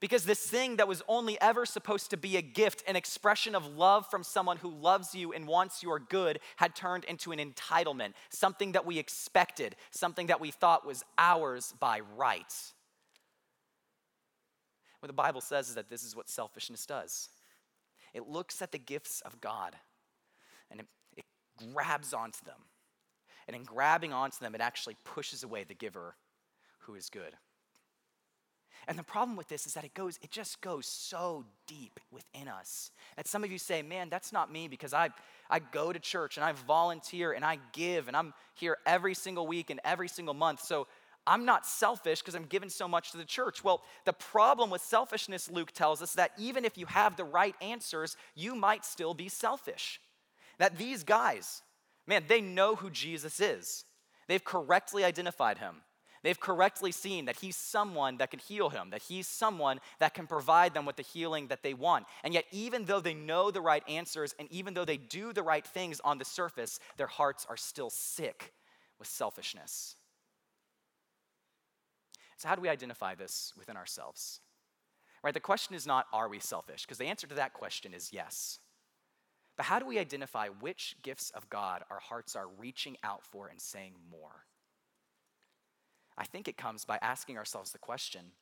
Because 0.00 0.24
this 0.24 0.40
thing 0.40 0.76
that 0.76 0.88
was 0.88 1.00
only 1.06 1.40
ever 1.40 1.64
supposed 1.64 2.10
to 2.10 2.16
be 2.16 2.36
a 2.36 2.42
gift, 2.42 2.82
an 2.88 2.96
expression 2.96 3.54
of 3.54 3.64
love 3.64 4.04
from 4.10 4.24
someone 4.24 4.56
who 4.56 4.68
loves 4.68 5.14
you 5.14 5.32
and 5.32 5.46
wants 5.46 5.80
your 5.80 6.00
good, 6.00 6.40
had 6.56 6.74
turned 6.74 7.04
into 7.04 7.30
an 7.30 7.38
entitlement, 7.38 8.14
something 8.28 8.72
that 8.72 8.84
we 8.84 8.98
expected, 8.98 9.76
something 9.92 10.26
that 10.26 10.40
we 10.40 10.50
thought 10.50 10.84
was 10.84 11.04
ours 11.18 11.72
by 11.78 12.00
right. 12.16 12.52
What 15.02 15.08
the 15.08 15.14
Bible 15.14 15.40
says 15.40 15.68
is 15.68 15.74
that 15.74 15.90
this 15.90 16.04
is 16.04 16.14
what 16.14 16.30
selfishness 16.30 16.86
does 16.86 17.28
it 18.14 18.28
looks 18.28 18.60
at 18.62 18.72
the 18.72 18.78
gifts 18.78 19.20
of 19.22 19.40
God 19.40 19.74
and 20.70 20.80
it, 20.80 20.86
it 21.16 21.24
grabs 21.72 22.12
onto 22.12 22.44
them. 22.44 22.60
And 23.48 23.56
in 23.56 23.64
grabbing 23.64 24.12
onto 24.12 24.38
them, 24.38 24.54
it 24.54 24.60
actually 24.60 24.96
pushes 25.04 25.42
away 25.42 25.64
the 25.64 25.74
giver 25.74 26.14
who 26.80 26.94
is 26.94 27.08
good. 27.08 27.32
And 28.86 28.98
the 28.98 29.02
problem 29.02 29.36
with 29.36 29.48
this 29.48 29.66
is 29.66 29.74
that 29.74 29.84
it 29.84 29.94
goes, 29.94 30.18
it 30.22 30.30
just 30.30 30.60
goes 30.60 30.86
so 30.86 31.46
deep 31.66 31.98
within 32.10 32.48
us. 32.48 32.90
That 33.16 33.26
some 33.26 33.44
of 33.44 33.50
you 33.50 33.58
say, 33.58 33.80
man, 33.82 34.08
that's 34.08 34.32
not 34.32 34.52
me 34.52 34.68
because 34.68 34.92
I, 34.92 35.10
I 35.48 35.60
go 35.60 35.92
to 35.92 35.98
church 35.98 36.36
and 36.36 36.44
I 36.44 36.52
volunteer 36.52 37.32
and 37.32 37.44
I 37.44 37.58
give 37.72 38.08
and 38.08 38.16
I'm 38.16 38.34
here 38.54 38.78
every 38.84 39.14
single 39.14 39.46
week 39.46 39.70
and 39.70 39.80
every 39.84 40.08
single 40.08 40.34
month. 40.34 40.62
So 40.62 40.86
I'm 41.26 41.44
not 41.44 41.66
selfish 41.66 42.20
because 42.20 42.34
I'm 42.34 42.46
giving 42.46 42.68
so 42.68 42.88
much 42.88 43.12
to 43.12 43.16
the 43.16 43.24
church. 43.24 43.62
Well, 43.62 43.82
the 44.04 44.12
problem 44.12 44.70
with 44.70 44.82
selfishness, 44.82 45.50
Luke 45.50 45.72
tells 45.72 46.02
us, 46.02 46.14
that 46.14 46.32
even 46.36 46.64
if 46.64 46.76
you 46.76 46.86
have 46.86 47.16
the 47.16 47.24
right 47.24 47.54
answers, 47.60 48.16
you 48.34 48.54
might 48.54 48.84
still 48.84 49.14
be 49.14 49.28
selfish. 49.28 50.00
That 50.58 50.78
these 50.78 51.04
guys, 51.04 51.62
man, 52.06 52.24
they 52.26 52.40
know 52.40 52.74
who 52.74 52.90
Jesus 52.90 53.40
is. 53.40 53.84
They've 54.26 54.42
correctly 54.42 55.04
identified 55.04 55.58
him. 55.58 55.82
They've 56.22 56.38
correctly 56.38 56.92
seen 56.92 57.24
that 57.24 57.36
he's 57.36 57.56
someone 57.56 58.18
that 58.18 58.30
can 58.30 58.38
heal 58.38 58.68
him, 58.68 58.90
that 58.90 59.02
he's 59.02 59.26
someone 59.26 59.80
that 59.98 60.14
can 60.14 60.28
provide 60.28 60.72
them 60.72 60.86
with 60.86 60.96
the 60.96 61.02
healing 61.02 61.48
that 61.48 61.64
they 61.64 61.74
want. 61.74 62.06
And 62.22 62.32
yet, 62.32 62.44
even 62.52 62.84
though 62.84 63.00
they 63.00 63.14
know 63.14 63.50
the 63.50 63.60
right 63.60 63.82
answers 63.88 64.34
and 64.38 64.50
even 64.52 64.74
though 64.74 64.84
they 64.84 64.96
do 64.96 65.32
the 65.32 65.42
right 65.42 65.66
things 65.66 66.00
on 66.04 66.18
the 66.18 66.24
surface, 66.24 66.78
their 66.96 67.08
hearts 67.08 67.44
are 67.48 67.56
still 67.56 67.90
sick 67.90 68.52
with 69.00 69.08
selfishness. 69.08 69.96
So, 72.42 72.48
how 72.48 72.56
do 72.56 72.60
we 72.60 72.68
identify 72.68 73.14
this 73.14 73.52
within 73.56 73.76
ourselves? 73.76 74.40
Right? 75.22 75.32
The 75.32 75.38
question 75.38 75.76
is 75.76 75.86
not, 75.86 76.08
are 76.12 76.28
we 76.28 76.40
selfish? 76.40 76.82
Because 76.82 76.98
the 76.98 77.04
answer 77.06 77.28
to 77.28 77.36
that 77.36 77.52
question 77.52 77.94
is 77.94 78.12
yes. 78.12 78.58
But 79.56 79.66
how 79.66 79.78
do 79.78 79.86
we 79.86 80.00
identify 80.00 80.48
which 80.48 80.96
gifts 81.02 81.30
of 81.30 81.48
God 81.48 81.84
our 81.88 82.00
hearts 82.00 82.34
are 82.34 82.48
reaching 82.58 82.96
out 83.04 83.24
for 83.24 83.46
and 83.46 83.60
saying 83.60 83.92
more? 84.10 84.46
I 86.18 86.24
think 86.24 86.48
it 86.48 86.56
comes 86.56 86.84
by 86.84 86.98
asking 87.00 87.38
ourselves 87.38 87.70
the 87.70 87.78
question 87.78 88.32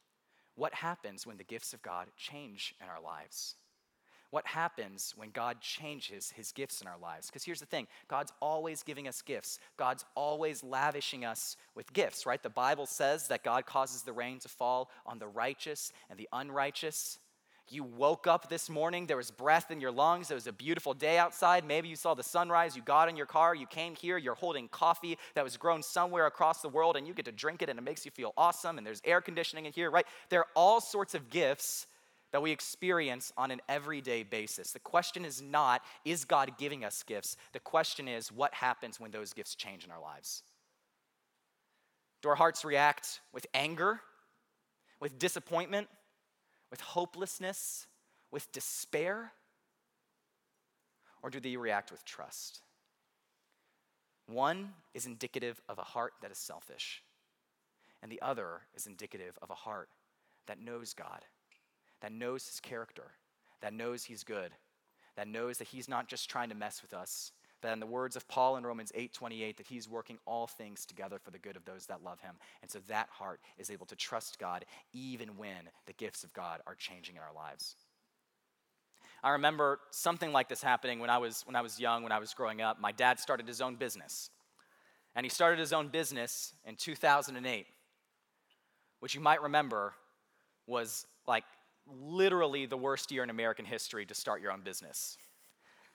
what 0.54 0.72
happens 0.72 1.26
when 1.26 1.36
the 1.36 1.44
gifts 1.44 1.74
of 1.74 1.82
God 1.82 2.08
change 2.16 2.74
in 2.80 2.88
our 2.88 3.02
lives? 3.02 3.56
What 4.30 4.46
happens 4.46 5.12
when 5.16 5.30
God 5.30 5.60
changes 5.60 6.30
his 6.30 6.52
gifts 6.52 6.80
in 6.80 6.86
our 6.86 6.98
lives? 6.98 7.26
Because 7.26 7.44
here's 7.44 7.60
the 7.60 7.66
thing 7.66 7.88
God's 8.08 8.32
always 8.40 8.82
giving 8.82 9.08
us 9.08 9.22
gifts, 9.22 9.58
God's 9.76 10.04
always 10.14 10.62
lavishing 10.62 11.24
us 11.24 11.56
with 11.74 11.92
gifts, 11.92 12.26
right? 12.26 12.42
The 12.42 12.48
Bible 12.48 12.86
says 12.86 13.28
that 13.28 13.42
God 13.42 13.66
causes 13.66 14.02
the 14.02 14.12
rain 14.12 14.38
to 14.40 14.48
fall 14.48 14.90
on 15.04 15.18
the 15.18 15.26
righteous 15.26 15.92
and 16.08 16.18
the 16.18 16.28
unrighteous. 16.32 17.18
You 17.72 17.84
woke 17.84 18.26
up 18.26 18.48
this 18.48 18.68
morning, 18.68 19.06
there 19.06 19.16
was 19.16 19.30
breath 19.30 19.70
in 19.70 19.80
your 19.80 19.92
lungs, 19.92 20.32
it 20.32 20.34
was 20.34 20.48
a 20.48 20.52
beautiful 20.52 20.92
day 20.92 21.18
outside. 21.18 21.64
Maybe 21.64 21.88
you 21.88 21.94
saw 21.94 22.14
the 22.14 22.22
sunrise, 22.22 22.74
you 22.74 22.82
got 22.82 23.08
in 23.08 23.16
your 23.16 23.26
car, 23.26 23.54
you 23.54 23.66
came 23.66 23.94
here, 23.94 24.18
you're 24.18 24.34
holding 24.34 24.66
coffee 24.66 25.16
that 25.34 25.44
was 25.44 25.56
grown 25.56 25.80
somewhere 25.80 26.26
across 26.26 26.62
the 26.62 26.68
world, 26.68 26.96
and 26.96 27.06
you 27.06 27.14
get 27.14 27.26
to 27.26 27.32
drink 27.32 27.62
it, 27.62 27.68
and 27.68 27.78
it 27.78 27.82
makes 27.82 28.04
you 28.04 28.10
feel 28.10 28.32
awesome, 28.36 28.76
and 28.76 28.84
there's 28.84 29.00
air 29.04 29.20
conditioning 29.20 29.66
in 29.66 29.72
here, 29.72 29.88
right? 29.88 30.06
There 30.30 30.40
are 30.40 30.48
all 30.56 30.80
sorts 30.80 31.14
of 31.14 31.30
gifts 31.30 31.86
that 32.32 32.42
we 32.42 32.52
experience 32.52 33.32
on 33.36 33.50
an 33.50 33.60
everyday 33.68 34.22
basis. 34.22 34.72
The 34.72 34.78
question 34.78 35.24
is 35.24 35.42
not, 35.42 35.82
is 36.04 36.24
God 36.24 36.52
giving 36.58 36.84
us 36.84 37.02
gifts? 37.02 37.36
The 37.52 37.60
question 37.60 38.06
is, 38.08 38.30
what 38.30 38.54
happens 38.54 39.00
when 39.00 39.10
those 39.10 39.32
gifts 39.32 39.54
change 39.54 39.84
in 39.84 39.90
our 39.90 40.00
lives? 40.00 40.42
Do 42.22 42.28
our 42.28 42.36
hearts 42.36 42.64
react 42.64 43.20
with 43.32 43.46
anger, 43.54 44.00
with 45.00 45.18
disappointment? 45.18 45.88
with 46.70 46.80
hopelessness, 46.80 47.86
with 48.30 48.50
despair? 48.52 49.32
Or 51.22 51.30
do 51.30 51.40
they 51.40 51.56
react 51.56 51.90
with 51.90 52.04
trust? 52.04 52.62
One 54.26 54.72
is 54.94 55.06
indicative 55.06 55.60
of 55.68 55.78
a 55.78 55.82
heart 55.82 56.14
that 56.22 56.30
is 56.30 56.38
selfish, 56.38 57.02
and 58.02 58.10
the 58.10 58.22
other 58.22 58.62
is 58.74 58.86
indicative 58.86 59.36
of 59.42 59.50
a 59.50 59.54
heart 59.54 59.88
that 60.46 60.60
knows 60.60 60.94
God, 60.94 61.24
that 62.00 62.12
knows 62.12 62.46
His 62.46 62.60
character, 62.60 63.12
that 63.60 63.72
knows 63.72 64.04
He's 64.04 64.24
good, 64.24 64.52
that 65.16 65.28
knows 65.28 65.58
that 65.58 65.68
He's 65.68 65.88
not 65.88 66.08
just 66.08 66.30
trying 66.30 66.48
to 66.48 66.54
mess 66.54 66.82
with 66.82 66.94
us, 66.94 67.32
that 67.62 67.72
in 67.72 67.80
the 67.80 67.86
words 67.86 68.16
of 68.16 68.26
Paul 68.28 68.56
in 68.56 68.64
Romans 68.64 68.92
8:28 68.94 69.56
that 69.56 69.66
he's 69.66 69.88
working 69.88 70.18
all 70.26 70.46
things 70.46 70.86
together 70.86 71.18
for 71.18 71.30
the 71.30 71.38
good 71.38 71.56
of 71.56 71.64
those 71.64 71.86
that 71.86 72.02
love 72.02 72.20
him. 72.20 72.36
And 72.62 72.70
so 72.70 72.80
that 72.88 73.08
heart 73.10 73.40
is 73.58 73.70
able 73.70 73.86
to 73.86 73.96
trust 73.96 74.38
God 74.38 74.64
even 74.92 75.36
when 75.36 75.70
the 75.86 75.92
gifts 75.92 76.24
of 76.24 76.32
God 76.32 76.60
are 76.66 76.74
changing 76.74 77.16
in 77.16 77.22
our 77.22 77.34
lives. 77.34 77.76
I 79.22 79.30
remember 79.30 79.80
something 79.90 80.32
like 80.32 80.48
this 80.48 80.62
happening 80.62 80.98
when 80.98 81.10
I 81.10 81.18
was 81.18 81.42
when 81.44 81.56
I 81.56 81.60
was 81.60 81.78
young, 81.78 82.02
when 82.02 82.12
I 82.12 82.18
was 82.18 82.32
growing 82.32 82.62
up. 82.62 82.80
My 82.80 82.92
dad 82.92 83.20
started 83.20 83.46
his 83.46 83.60
own 83.60 83.76
business. 83.76 84.30
And 85.16 85.26
he 85.26 85.30
started 85.30 85.58
his 85.58 85.72
own 85.72 85.88
business 85.88 86.54
in 86.64 86.76
2008, 86.76 87.66
which 89.00 89.12
you 89.12 89.20
might 89.20 89.42
remember 89.42 89.92
was 90.68 91.04
like 91.26 91.42
literally 92.02 92.66
the 92.66 92.76
worst 92.76 93.10
year 93.12 93.22
in 93.22 93.30
American 93.30 93.64
history 93.64 94.06
to 94.06 94.14
start 94.14 94.40
your 94.40 94.52
own 94.52 94.60
business. 94.62 95.16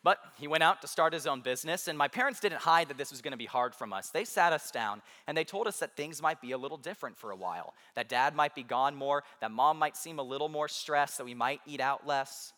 But 0.04 0.20
he 0.38 0.48
went 0.48 0.62
out 0.62 0.82
to 0.82 0.88
start 0.88 1.14
his 1.14 1.26
own 1.26 1.42
business, 1.42 1.88
and 1.88 1.98
my 1.98 2.08
parents 2.08 2.40
didn't 2.40 2.60
hide 2.60 2.90
that 2.90 2.98
this 2.98 3.10
was 3.10 3.24
going 3.24 3.32
to 3.32 3.38
be 3.38 3.48
hard 3.48 3.74
from 3.74 3.92
us. 3.92 4.12
They 4.12 4.24
sat 4.24 4.54
us 4.54 4.70
down 4.70 5.02
and 5.26 5.36
they 5.36 5.44
told 5.44 5.66
us 5.66 5.80
that 5.80 5.96
things 5.96 6.22
might 6.22 6.40
be 6.42 6.52
a 6.52 6.60
little 6.60 6.78
different 6.78 7.18
for 7.18 7.32
a 7.32 7.36
while, 7.36 7.74
that 7.96 8.08
dad 8.08 8.36
might 8.36 8.54
be 8.54 8.62
gone 8.62 8.96
more, 8.96 9.24
that 9.42 9.50
mom 9.50 9.80
might 9.80 9.98
seem 9.98 10.20
a 10.20 10.24
little 10.24 10.48
more 10.48 10.68
stressed, 10.68 11.18
that 11.18 11.26
we 11.26 11.34
might 11.34 11.60
eat 11.66 11.82
out 11.82 12.06
less. 12.06 12.54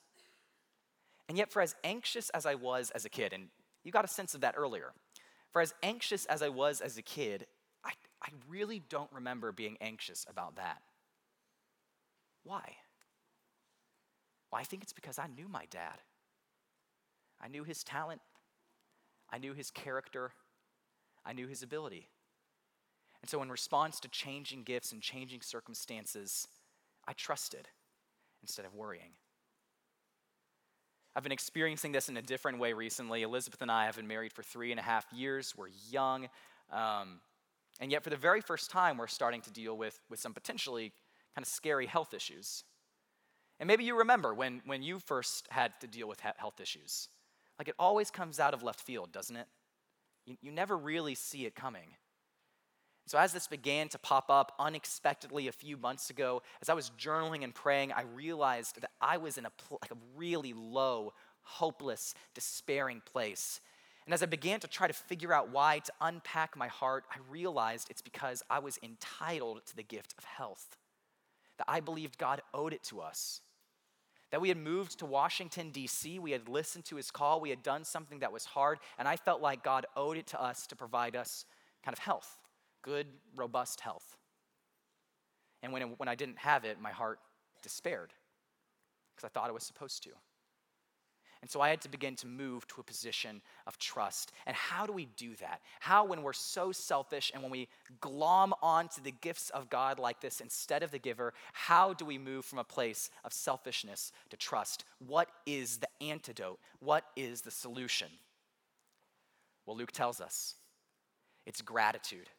And 1.30 1.38
yet, 1.38 1.50
for 1.50 1.62
as 1.62 1.73
anxious 1.86 2.30
as 2.32 2.45
I 2.45 2.56
was 2.56 2.91
as 2.91 3.06
a 3.06 3.10
kid, 3.10 3.32
and 3.32 3.47
you 3.86 3.93
got 3.93 4.04
a 4.04 4.10
sense 4.10 4.36
of 4.36 4.41
that 4.41 4.56
earlier, 4.58 4.91
for 5.54 5.62
as 5.62 5.73
anxious 5.82 6.26
as 6.26 6.41
I 6.41 6.50
was 6.50 6.82
as 6.82 6.97
a 6.97 7.02
kid, 7.02 7.47
I, 7.86 7.91
I 8.21 8.28
really 8.50 8.80
don't 8.89 9.12
remember 9.13 9.54
being 9.54 9.78
anxious 9.80 10.26
about 10.30 10.58
that. 10.58 10.82
Why? 12.43 12.76
Well, 14.52 14.62
I 14.62 14.64
think 14.64 14.84
it's 14.84 14.94
because 14.94 15.20
I 15.20 15.28
knew 15.28 15.48
my 15.48 15.66
dad. 15.70 16.00
I 17.42 17.48
knew 17.48 17.64
his 17.64 17.84
talent, 17.84 18.22
I 19.32 19.38
knew 19.38 19.54
his 19.54 19.70
character, 19.70 20.32
I 21.26 21.34
knew 21.34 21.48
his 21.48 21.62
ability. 21.62 22.08
And 23.22 23.30
so, 23.30 23.42
in 23.42 23.50
response 23.50 24.00
to 24.02 24.08
changing 24.10 24.64
gifts 24.64 24.92
and 24.92 25.02
changing 25.02 25.42
circumstances, 25.42 26.48
I 27.08 27.14
trusted 27.14 27.68
instead 28.42 28.66
of 28.66 28.74
worrying. 28.74 29.12
I've 31.16 31.24
been 31.24 31.32
experiencing 31.32 31.92
this 31.92 32.10
in 32.10 32.18
a 32.18 32.22
different 32.22 32.60
way 32.60 32.74
recently. 32.74 33.24
Elizabeth 33.24 33.62
and 33.62 33.72
I 33.72 33.86
have 33.86 33.96
been 33.96 34.08
married 34.08 34.34
for 34.34 34.44
three 34.44 34.70
and 34.72 34.80
a 34.80 34.84
half 34.84 35.06
years. 35.12 35.56
We're 35.58 35.70
young. 35.90 36.30
Um, 36.72 37.22
and 37.80 37.92
yet, 37.92 38.04
for 38.04 38.12
the 38.12 38.18
very 38.18 38.42
first 38.42 38.70
time, 38.70 38.98
we're 38.98 39.08
starting 39.08 39.42
to 39.42 39.52
deal 39.52 39.76
with, 39.76 40.00
with 40.10 40.20
some 40.20 40.34
potentially 40.34 40.94
kind 41.36 41.44
of 41.44 41.48
scary 41.48 41.88
health 41.88 42.14
issues. 42.14 42.64
And 43.60 43.67
maybe 43.67 43.84
you 43.84 43.98
remember 43.98 44.34
when, 44.34 44.62
when 44.65 44.84
you 44.84 45.00
first 45.00 45.48
had 45.50 45.74
to 45.82 45.88
deal 45.88 46.08
with 46.08 46.20
health 46.20 46.60
issues. 46.62 47.10
Like 47.58 47.67
it 47.67 47.76
always 47.80 48.12
comes 48.12 48.39
out 48.39 48.54
of 48.54 48.63
left 48.63 48.80
field, 48.80 49.12
doesn't 49.12 49.36
it? 49.36 49.48
You, 50.26 50.38
you 50.41 50.52
never 50.52 50.78
really 50.78 51.15
see 51.15 51.46
it 51.46 51.56
coming. 51.56 51.96
So, 53.08 53.17
as 53.17 53.32
this 53.32 53.48
began 53.48 53.88
to 53.89 53.98
pop 54.00 54.30
up 54.30 54.52
unexpectedly 54.60 55.48
a 55.48 55.54
few 55.54 55.78
months 55.78 56.10
ago, 56.10 56.41
as 56.62 56.67
I 56.67 56.74
was 56.74 56.91
journaling 57.00 57.46
and 57.46 57.56
praying, 57.56 57.93
I 57.93 58.02
realized 58.02 58.76
that 58.76 58.91
I 59.00 59.15
was 59.15 59.38
in 59.38 59.46
a, 59.46 59.50
pl- 59.50 59.80
like 59.82 59.91
a 59.91 59.98
really 60.17 60.54
low, 60.54 61.13
hopeless, 61.41 62.13
despairing 62.36 63.02
place. 63.06 63.62
And 64.06 64.13
as 64.13 64.22
I 64.24 64.26
began 64.26 64.60
to 64.60 64.67
try 64.67 64.88
to 64.88 64.93
figure 64.93 65.34
out 65.34 65.52
why, 65.52 65.80
to 65.80 65.91
unpack 66.02 66.58
my 66.58 66.67
heart, 66.67 67.06
I 67.10 67.20
realized 67.30 67.89
it's 67.89 68.02
because 68.02 68.43
I 68.50 68.60
was 68.60 68.78
entitled 68.84 69.65
to 69.67 69.76
the 69.76 69.84
gift 69.84 70.13
of 70.17 70.26
health, 70.26 70.78
that 71.58 71.65
I 71.70 71.80
believed 71.80 72.17
God 72.17 72.41
owed 72.54 72.74
it 72.74 72.84
to 72.84 73.00
us 73.00 73.41
that 74.32 74.42
we 74.42 74.50
had 74.50 74.58
moved 74.58 75.00
to 75.00 75.06
Washington, 75.06 75.72
D.C., 75.72 76.20
we 76.20 76.32
had 76.32 76.50
listened 76.50 76.86
to 76.86 76.96
his 76.98 77.12
call, 77.12 77.40
we 77.40 77.50
had 77.50 77.63
done 77.63 77.84
something 77.84 78.20
that 78.20 78.32
was 78.32 78.46
hard, 78.46 78.80
and 78.98 79.08
I 79.08 79.16
felt 79.16 79.42
like 79.42 79.63
God 79.63 79.86
owed 79.96 80.18
it 80.18 80.28
to 80.28 80.42
us 80.42 80.68
to 80.68 80.76
provide 80.76 81.16
us 81.16 81.46
kind 81.84 81.94
of 81.94 82.00
health, 82.00 82.38
good, 82.82 83.08
robust 83.36 83.82
health. 83.82 84.18
And 85.63 85.72
when, 85.72 85.82
it, 85.82 85.90
when 85.98 86.10
I 86.10 86.16
didn't 86.16 86.40
have 86.40 86.66
it, 86.66 86.80
my 86.82 86.92
heart 86.92 87.20
despaired 87.63 88.13
because 89.16 89.26
I 89.26 89.30
thought 89.30 89.50
I 89.50 89.54
was 89.54 89.63
supposed 89.63 90.04
to. 90.04 90.12
And 91.41 91.50
so 91.50 91.62
I 91.62 91.69
had 91.69 91.82
to 91.82 91.89
begin 91.89 92.15
to 92.17 92.28
move 92.28 92.67
to 92.67 92.82
a 92.82 92.84
position 92.84 93.41
of 93.65 93.78
trust. 93.78 94.32
And 94.45 94.56
how 94.56 94.86
do 94.86 94.93
we 94.93 95.06
do 95.17 95.36
that? 95.36 95.62
How, 95.80 96.06
when 96.06 96.23
we're 96.23 96.34
so 96.34 96.71
selfish 96.71 97.32
and 97.34 97.43
when 97.43 97.52
we 97.52 97.67
glom 98.02 98.54
onto 98.62 99.02
the 99.02 99.12
gifts 99.12 99.50
of 99.52 99.69
God 99.69 100.00
like 100.00 100.21
this 100.21 100.41
instead 100.41 100.84
of 100.84 100.91
the 100.91 101.00
giver, 101.00 101.34
how 101.54 101.93
do 101.93 102.06
we 102.06 102.17
move 102.17 102.45
from 102.45 102.60
a 102.60 102.63
place 102.63 103.10
of 103.23 103.34
selfishness 103.34 104.12
to 104.30 104.38
trust? 104.38 104.86
What 105.06 105.30
is 105.45 105.78
the 105.78 105.89
antidote? 106.02 106.60
What 106.80 107.06
is 107.15 107.41
the 107.41 107.52
solution? 107.52 108.10
Well, 109.65 109.78
Luke 109.78 109.91
tells 109.91 110.21
us 110.21 110.56
it's 111.45 111.62
gratitude 111.62 112.30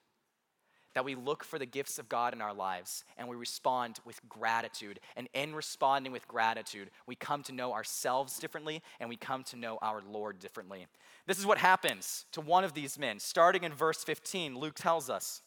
that 0.99 1.05
we 1.05 1.15
look 1.15 1.45
for 1.45 1.61
the 1.61 1.65
gifts 1.65 2.01
of 2.01 2.09
God 2.09 2.33
in 2.33 2.43
our 2.43 2.53
lives 2.53 3.05
and 3.17 3.29
we 3.29 3.37
respond 3.37 4.01
with 4.05 4.21
gratitude. 4.29 4.99
And 5.15 5.29
in 5.33 5.55
responding 5.55 6.11
with 6.11 6.27
gratitude, 6.27 6.91
we 7.07 7.15
come 7.15 7.45
to 7.45 7.53
know 7.53 7.73
ourselves 7.73 8.41
differently 8.41 8.83
and 8.99 9.09
we 9.09 9.15
come 9.15 9.45
to 9.45 9.57
know 9.57 9.79
our 9.81 10.03
Lord 10.11 10.41
differently. 10.41 10.89
This 11.25 11.39
is 11.39 11.47
what 11.47 11.59
happens 11.59 12.25
to 12.33 12.41
one 12.41 12.65
of 12.65 12.75
these 12.75 12.99
men. 12.99 13.21
Starting 13.21 13.63
in 13.63 13.73
verse 13.73 14.03
15, 14.03 14.59
Luke 14.59 14.75
tells 14.75 15.09
us 15.09 15.43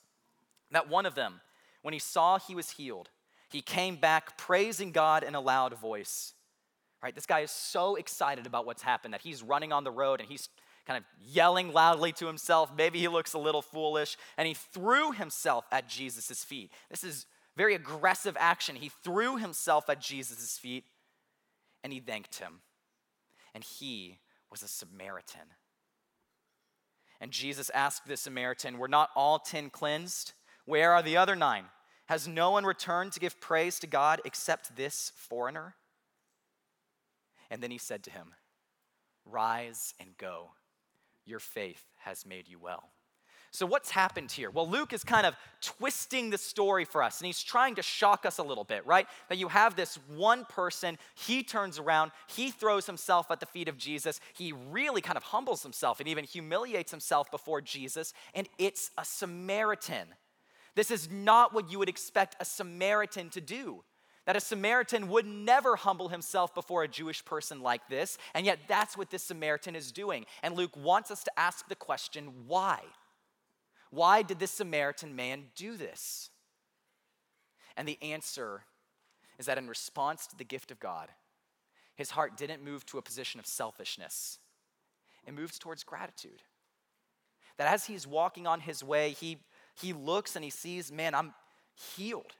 that 0.71 0.87
one 0.87 1.05
of 1.05 1.15
them, 1.15 1.41
when 1.81 1.91
he 1.91 1.99
saw 1.99 2.39
he 2.39 2.55
was 2.55 2.69
healed, 2.69 3.09
he 3.49 3.61
came 3.61 3.97
back 3.97 4.37
praising 4.37 4.93
God 4.93 5.21
in 5.21 5.35
a 5.35 5.41
loud 5.41 5.73
voice. 5.73 6.33
Right? 7.03 7.13
This 7.13 7.25
guy 7.25 7.41
is 7.41 7.51
so 7.51 7.95
excited 7.95 8.45
about 8.45 8.65
what's 8.65 8.83
happened 8.83 9.13
that 9.13 9.21
he's 9.21 9.43
running 9.43 9.73
on 9.73 9.83
the 9.83 9.91
road 9.91 10.21
and 10.21 10.29
he's 10.29 10.47
kind 10.85 10.97
of 10.97 11.03
yelling 11.25 11.73
loudly 11.73 12.11
to 12.13 12.27
himself. 12.27 12.71
Maybe 12.75 12.99
he 12.99 13.07
looks 13.07 13.33
a 13.33 13.39
little 13.39 13.61
foolish. 13.61 14.17
And 14.37 14.47
he 14.47 14.53
threw 14.53 15.11
himself 15.11 15.65
at 15.71 15.87
Jesus' 15.87 16.43
feet. 16.43 16.71
This 16.89 17.03
is 17.03 17.25
very 17.55 17.75
aggressive 17.75 18.35
action. 18.39 18.75
He 18.75 18.89
threw 19.03 19.37
himself 19.37 19.89
at 19.89 20.01
Jesus' 20.01 20.57
feet 20.57 20.85
and 21.83 21.91
he 21.91 21.99
thanked 21.99 22.39
him. 22.39 22.61
And 23.53 23.63
he 23.63 24.19
was 24.49 24.63
a 24.63 24.67
Samaritan. 24.67 25.41
And 27.19 27.31
Jesus 27.31 27.69
asked 27.71 28.07
the 28.07 28.17
Samaritan, 28.17 28.77
Were 28.77 28.87
not 28.87 29.09
all 29.15 29.39
ten 29.39 29.69
cleansed? 29.69 30.33
Where 30.65 30.93
are 30.93 31.03
the 31.03 31.17
other 31.17 31.35
nine? 31.35 31.65
Has 32.07 32.27
no 32.27 32.51
one 32.51 32.65
returned 32.65 33.13
to 33.13 33.19
give 33.19 33.39
praise 33.39 33.79
to 33.79 33.87
God 33.87 34.21
except 34.25 34.75
this 34.75 35.11
foreigner? 35.15 35.75
And 37.49 37.61
then 37.61 37.71
he 37.71 37.77
said 37.77 38.03
to 38.03 38.11
him, 38.11 38.33
Rise 39.25 39.93
and 39.99 40.17
go. 40.17 40.51
Your 41.25 41.39
faith 41.39 41.83
has 41.99 42.25
made 42.25 42.47
you 42.47 42.59
well. 42.59 42.91
So, 43.53 43.65
what's 43.65 43.91
happened 43.91 44.31
here? 44.31 44.49
Well, 44.49 44.67
Luke 44.67 44.93
is 44.93 45.03
kind 45.03 45.25
of 45.25 45.35
twisting 45.59 46.29
the 46.29 46.37
story 46.37 46.85
for 46.85 47.03
us, 47.03 47.19
and 47.19 47.25
he's 47.25 47.43
trying 47.43 47.75
to 47.75 47.81
shock 47.81 48.25
us 48.25 48.37
a 48.37 48.43
little 48.43 48.63
bit, 48.63 48.85
right? 48.85 49.05
That 49.27 49.37
you 49.37 49.49
have 49.49 49.75
this 49.75 49.99
one 50.07 50.45
person, 50.45 50.97
he 51.15 51.43
turns 51.43 51.77
around, 51.77 52.11
he 52.27 52.49
throws 52.49 52.85
himself 52.85 53.29
at 53.29 53.41
the 53.41 53.45
feet 53.45 53.67
of 53.67 53.77
Jesus, 53.77 54.21
he 54.33 54.53
really 54.53 55.01
kind 55.01 55.17
of 55.17 55.23
humbles 55.23 55.63
himself 55.63 55.99
and 55.99 56.07
even 56.07 56.23
humiliates 56.23 56.91
himself 56.91 57.29
before 57.29 57.59
Jesus, 57.59 58.13
and 58.33 58.47
it's 58.57 58.89
a 58.97 59.03
Samaritan. 59.03 60.07
This 60.73 60.89
is 60.89 61.11
not 61.11 61.53
what 61.53 61.69
you 61.69 61.77
would 61.77 61.89
expect 61.89 62.37
a 62.39 62.45
Samaritan 62.45 63.29
to 63.31 63.41
do. 63.41 63.83
That 64.25 64.35
a 64.35 64.39
Samaritan 64.39 65.07
would 65.09 65.25
never 65.25 65.75
humble 65.75 66.09
himself 66.09 66.53
before 66.53 66.83
a 66.83 66.87
Jewish 66.87 67.25
person 67.25 67.61
like 67.61 67.87
this, 67.89 68.17
and 68.35 68.45
yet 68.45 68.59
that's 68.67 68.95
what 68.95 69.09
this 69.09 69.23
Samaritan 69.23 69.75
is 69.75 69.91
doing. 69.91 70.25
And 70.43 70.55
Luke 70.55 70.77
wants 70.77 71.09
us 71.09 71.23
to 71.23 71.39
ask 71.39 71.67
the 71.67 71.75
question 71.75 72.31
why? 72.47 72.81
Why 73.89 74.21
did 74.21 74.39
this 74.39 74.51
Samaritan 74.51 75.15
man 75.15 75.45
do 75.55 75.75
this? 75.75 76.29
And 77.75 77.87
the 77.87 77.97
answer 78.01 78.63
is 79.39 79.47
that 79.47 79.57
in 79.57 79.67
response 79.67 80.27
to 80.27 80.37
the 80.37 80.43
gift 80.43 80.71
of 80.71 80.79
God, 80.79 81.09
his 81.95 82.11
heart 82.11 82.37
didn't 82.37 82.63
move 82.63 82.85
to 82.87 82.97
a 82.97 83.01
position 83.01 83.39
of 83.39 83.45
selfishness, 83.45 84.39
it 85.25 85.33
moves 85.33 85.59
towards 85.59 85.83
gratitude. 85.83 86.41
That 87.57 87.71
as 87.71 87.85
he's 87.85 88.07
walking 88.07 88.47
on 88.47 88.61
his 88.61 88.83
way, 88.83 89.11
he, 89.11 89.37
he 89.75 89.93
looks 89.93 90.35
and 90.35 90.43
he 90.43 90.49
sees, 90.49 90.91
man, 90.91 91.13
I'm 91.13 91.33
healed. 91.75 92.33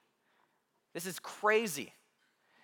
This 0.94 1.06
is 1.06 1.20
crazy. 1.20 1.94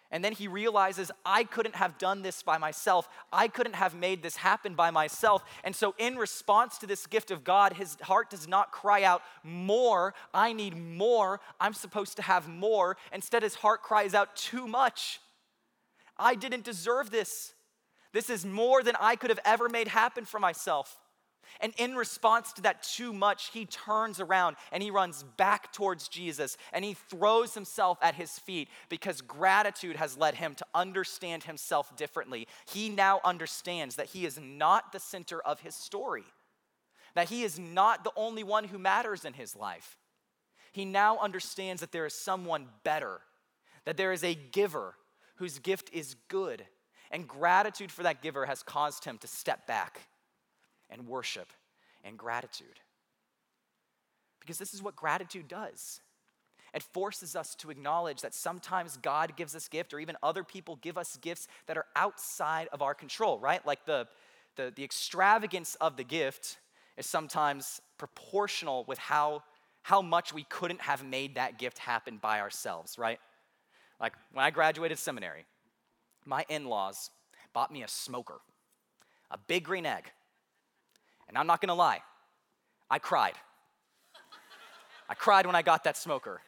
And 0.09 0.23
then 0.23 0.31
he 0.31 0.47
realizes, 0.47 1.11
I 1.25 1.43
couldn't 1.43 1.75
have 1.75 1.97
done 1.97 2.21
this 2.21 2.41
by 2.41 2.57
myself. 2.57 3.09
I 3.31 3.49
couldn't 3.49 3.75
have 3.75 3.93
made 3.93 4.23
this 4.23 4.37
happen 4.37 4.73
by 4.73 4.89
myself. 4.89 5.43
And 5.65 5.75
so, 5.75 5.95
in 5.97 6.15
response 6.15 6.77
to 6.77 6.87
this 6.87 7.05
gift 7.07 7.29
of 7.29 7.43
God, 7.43 7.73
his 7.73 7.97
heart 8.01 8.29
does 8.29 8.47
not 8.47 8.71
cry 8.71 9.03
out, 9.03 9.21
More, 9.43 10.13
I 10.33 10.53
need 10.53 10.77
more, 10.77 11.41
I'm 11.59 11.73
supposed 11.73 12.15
to 12.17 12.21
have 12.21 12.47
more. 12.47 12.95
Instead, 13.11 13.43
his 13.43 13.55
heart 13.55 13.83
cries 13.83 14.13
out, 14.13 14.35
Too 14.37 14.65
much. 14.65 15.19
I 16.17 16.35
didn't 16.35 16.63
deserve 16.63 17.11
this. 17.11 17.53
This 18.13 18.29
is 18.29 18.45
more 18.45 18.83
than 18.83 18.95
I 18.99 19.17
could 19.17 19.29
have 19.29 19.41
ever 19.43 19.67
made 19.67 19.89
happen 19.89 20.23
for 20.23 20.39
myself. 20.39 20.97
And 21.59 21.73
in 21.77 21.95
response 21.95 22.53
to 22.53 22.61
that 22.63 22.83
too 22.83 23.13
much, 23.13 23.51
he 23.51 23.65
turns 23.65 24.19
around 24.19 24.57
and 24.71 24.83
he 24.83 24.91
runs 24.91 25.23
back 25.23 25.73
towards 25.73 26.07
Jesus 26.07 26.57
and 26.71 26.85
he 26.85 26.93
throws 26.93 27.53
himself 27.53 27.97
at 28.01 28.15
his 28.15 28.37
feet 28.39 28.69
because 28.89 29.21
gratitude 29.21 29.95
has 29.95 30.17
led 30.17 30.35
him 30.35 30.55
to 30.55 30.65
understand 30.73 31.43
himself 31.43 31.95
differently. 31.95 32.47
He 32.71 32.89
now 32.89 33.19
understands 33.23 33.95
that 33.95 34.07
he 34.07 34.25
is 34.25 34.39
not 34.39 34.91
the 34.91 34.99
center 34.99 35.41
of 35.41 35.61
his 35.61 35.75
story, 35.75 36.25
that 37.15 37.29
he 37.29 37.43
is 37.43 37.57
not 37.57 38.03
the 38.03 38.13
only 38.15 38.43
one 38.43 38.65
who 38.65 38.77
matters 38.77 39.25
in 39.25 39.33
his 39.33 39.55
life. 39.55 39.97
He 40.73 40.85
now 40.85 41.17
understands 41.17 41.81
that 41.81 41.91
there 41.91 42.05
is 42.05 42.13
someone 42.13 42.67
better, 42.83 43.21
that 43.85 43.97
there 43.97 44.11
is 44.11 44.23
a 44.23 44.35
giver 44.35 44.95
whose 45.37 45.59
gift 45.59 45.89
is 45.91 46.15
good. 46.27 46.65
And 47.09 47.27
gratitude 47.27 47.91
for 47.91 48.03
that 48.03 48.21
giver 48.21 48.45
has 48.45 48.61
caused 48.61 49.05
him 49.05 49.17
to 49.19 49.27
step 49.27 49.65
back 49.65 50.01
and 50.89 51.07
worship 51.07 51.51
and 52.03 52.17
gratitude. 52.17 52.79
Because 54.39 54.57
this 54.57 54.73
is 54.73 54.81
what 54.81 54.95
gratitude 54.95 55.47
does. 55.47 55.99
It 56.73 56.83
forces 56.83 57.35
us 57.35 57.55
to 57.55 57.69
acknowledge 57.69 58.21
that 58.21 58.33
sometimes 58.33 58.97
God 58.97 59.35
gives 59.35 59.55
us 59.55 59.67
gift 59.67 59.93
or 59.93 59.99
even 59.99 60.15
other 60.21 60.43
people 60.43 60.75
give 60.77 60.97
us 60.97 61.17
gifts 61.21 61.47
that 61.65 61.77
are 61.77 61.85
outside 61.95 62.67
of 62.71 62.81
our 62.81 62.93
control, 62.93 63.39
right? 63.39 63.65
Like 63.65 63.85
the, 63.85 64.07
the, 64.55 64.71
the 64.75 64.83
extravagance 64.83 65.75
of 65.81 65.97
the 65.97 66.03
gift 66.03 66.57
is 66.97 67.05
sometimes 67.05 67.81
proportional 67.97 68.83
with 68.87 68.97
how, 68.97 69.43
how 69.81 70.01
much 70.01 70.33
we 70.33 70.43
couldn't 70.43 70.81
have 70.81 71.05
made 71.05 71.35
that 71.35 71.57
gift 71.57 71.77
happen 71.79 72.17
by 72.21 72.41
ourselves, 72.41 72.97
right? 72.97 73.19
Like 73.99 74.13
when 74.33 74.45
I 74.45 74.51
graduated 74.51 74.99
seminary, 74.99 75.45
my 76.25 76.45
in 76.49 76.65
laws 76.65 77.09
bought 77.53 77.71
me 77.71 77.83
a 77.83 77.87
smoker, 77.87 78.39
a 79.31 79.37
big 79.47 79.63
green 79.63 79.85
egg. 79.85 80.11
And 81.27 81.37
I'm 81.37 81.47
not 81.47 81.61
gonna 81.61 81.75
lie, 81.75 82.01
I 82.89 82.99
cried. 82.99 83.35
I 85.09 85.13
cried 85.13 85.45
when 85.45 85.55
I 85.55 85.61
got 85.61 85.83
that 85.85 85.97
smoker. 85.97 86.41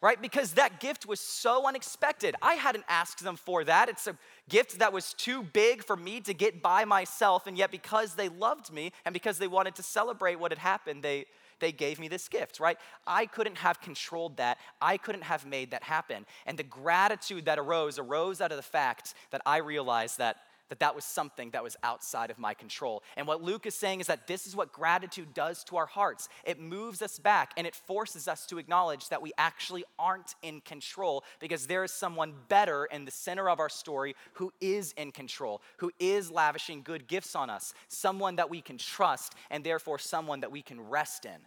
Right? 0.00 0.20
Because 0.20 0.52
that 0.54 0.80
gift 0.80 1.06
was 1.06 1.18
so 1.18 1.66
unexpected. 1.66 2.34
I 2.42 2.54
hadn't 2.54 2.84
asked 2.88 3.24
them 3.24 3.36
for 3.36 3.64
that. 3.64 3.88
It's 3.88 4.06
a 4.06 4.18
gift 4.50 4.80
that 4.80 4.92
was 4.92 5.14
too 5.14 5.42
big 5.42 5.82
for 5.82 5.96
me 5.96 6.20
to 6.22 6.34
get 6.34 6.60
by 6.60 6.84
myself, 6.84 7.46
and 7.46 7.56
yet 7.56 7.70
because 7.70 8.14
they 8.14 8.28
loved 8.28 8.70
me 8.70 8.92
and 9.06 9.14
because 9.14 9.38
they 9.38 9.48
wanted 9.48 9.74
to 9.76 9.82
celebrate 9.82 10.34
what 10.34 10.52
had 10.52 10.58
happened, 10.58 11.02
they, 11.02 11.24
they 11.58 11.72
gave 11.72 11.98
me 11.98 12.08
this 12.08 12.28
gift, 12.28 12.60
right? 12.60 12.76
I 13.06 13.24
couldn't 13.24 13.56
have 13.56 13.80
controlled 13.80 14.36
that. 14.36 14.58
I 14.78 14.98
couldn't 14.98 15.22
have 15.22 15.46
made 15.46 15.70
that 15.70 15.82
happen. 15.82 16.26
And 16.44 16.58
the 16.58 16.64
gratitude 16.64 17.46
that 17.46 17.58
arose 17.58 17.98
arose 17.98 18.42
out 18.42 18.50
of 18.50 18.58
the 18.58 18.62
fact 18.62 19.14
that 19.30 19.40
I 19.46 19.58
realized 19.58 20.18
that 20.18 20.36
that 20.68 20.80
that 20.80 20.94
was 20.94 21.04
something 21.04 21.50
that 21.50 21.62
was 21.62 21.76
outside 21.82 22.30
of 22.30 22.38
my 22.38 22.54
control. 22.54 23.02
And 23.16 23.26
what 23.26 23.42
Luke 23.42 23.66
is 23.66 23.74
saying 23.74 24.00
is 24.00 24.06
that 24.06 24.26
this 24.26 24.46
is 24.46 24.56
what 24.56 24.72
gratitude 24.72 25.34
does 25.34 25.62
to 25.64 25.76
our 25.76 25.86
hearts. 25.86 26.28
It 26.44 26.58
moves 26.58 27.02
us 27.02 27.18
back 27.18 27.52
and 27.56 27.66
it 27.66 27.74
forces 27.74 28.28
us 28.28 28.46
to 28.46 28.58
acknowledge 28.58 29.08
that 29.10 29.22
we 29.22 29.32
actually 29.36 29.84
aren't 29.98 30.34
in 30.42 30.60
control 30.62 31.24
because 31.38 31.66
there 31.66 31.84
is 31.84 31.92
someone 31.92 32.34
better 32.48 32.86
in 32.86 33.04
the 33.04 33.10
center 33.10 33.48
of 33.48 33.60
our 33.60 33.68
story 33.68 34.16
who 34.34 34.52
is 34.60 34.92
in 34.92 35.12
control, 35.12 35.60
who 35.78 35.90
is 35.98 36.30
lavishing 36.30 36.82
good 36.82 37.06
gifts 37.06 37.36
on 37.36 37.50
us, 37.50 37.74
someone 37.88 38.36
that 38.36 38.50
we 38.50 38.60
can 38.60 38.78
trust 38.78 39.34
and 39.50 39.64
therefore 39.64 39.98
someone 39.98 40.40
that 40.40 40.52
we 40.52 40.62
can 40.62 40.80
rest 40.80 41.24
in. 41.24 41.40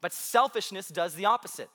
But 0.00 0.12
selfishness 0.12 0.88
does 0.88 1.14
the 1.14 1.26
opposite. 1.26 1.68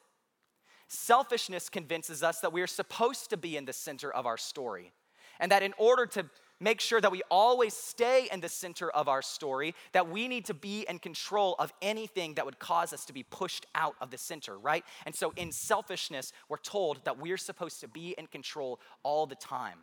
Selfishness 0.88 1.70
convinces 1.70 2.22
us 2.22 2.42
that 2.42 2.54
we 2.54 2.62
are 2.62 2.68
supposed 2.68 3.30
to 3.30 3.38
be 3.38 3.58
in 3.58 3.66
the 3.66 3.74
center 3.74 4.12
of 4.14 4.26
our 4.26 4.38
story 4.38 4.92
and 5.40 5.52
that 5.52 5.64
in 5.64 5.74
order 5.78 6.06
to 6.08 6.30
make 6.60 6.80
sure 6.80 7.02
that 7.02 7.12
we 7.12 7.22
always 7.30 7.74
stay 7.74 8.30
in 8.32 8.40
the 8.40 8.50
center 8.50 8.90
of 8.90 9.08
our 9.08 9.22
story, 9.22 9.76
that 9.92 10.10
we 10.10 10.28
need 10.28 10.46
to 10.46 10.54
be 10.54 10.86
in 10.88 11.00
control 11.00 11.56
of 11.60 11.74
anything 11.82 12.36
that 12.36 12.46
would 12.46 12.60
cause 12.60 12.94
us 12.94 13.06
to 13.06 13.14
be 13.14 13.24
pushed 13.24 13.66
out 13.76 13.96
of 14.00 14.10
the 14.10 14.18
center, 14.18 14.58
right? 14.58 14.86
And 15.06 15.14
so 15.14 15.34
in 15.36 15.52
selfishness, 15.52 16.32
we're 16.48 16.58
told 16.58 17.04
that 17.06 17.20
we're 17.20 17.38
supposed 17.38 17.82
to 17.82 17.88
be 17.88 18.16
in 18.18 18.28
control 18.28 18.80
all 19.04 19.26
the 19.26 19.36
time. 19.36 19.80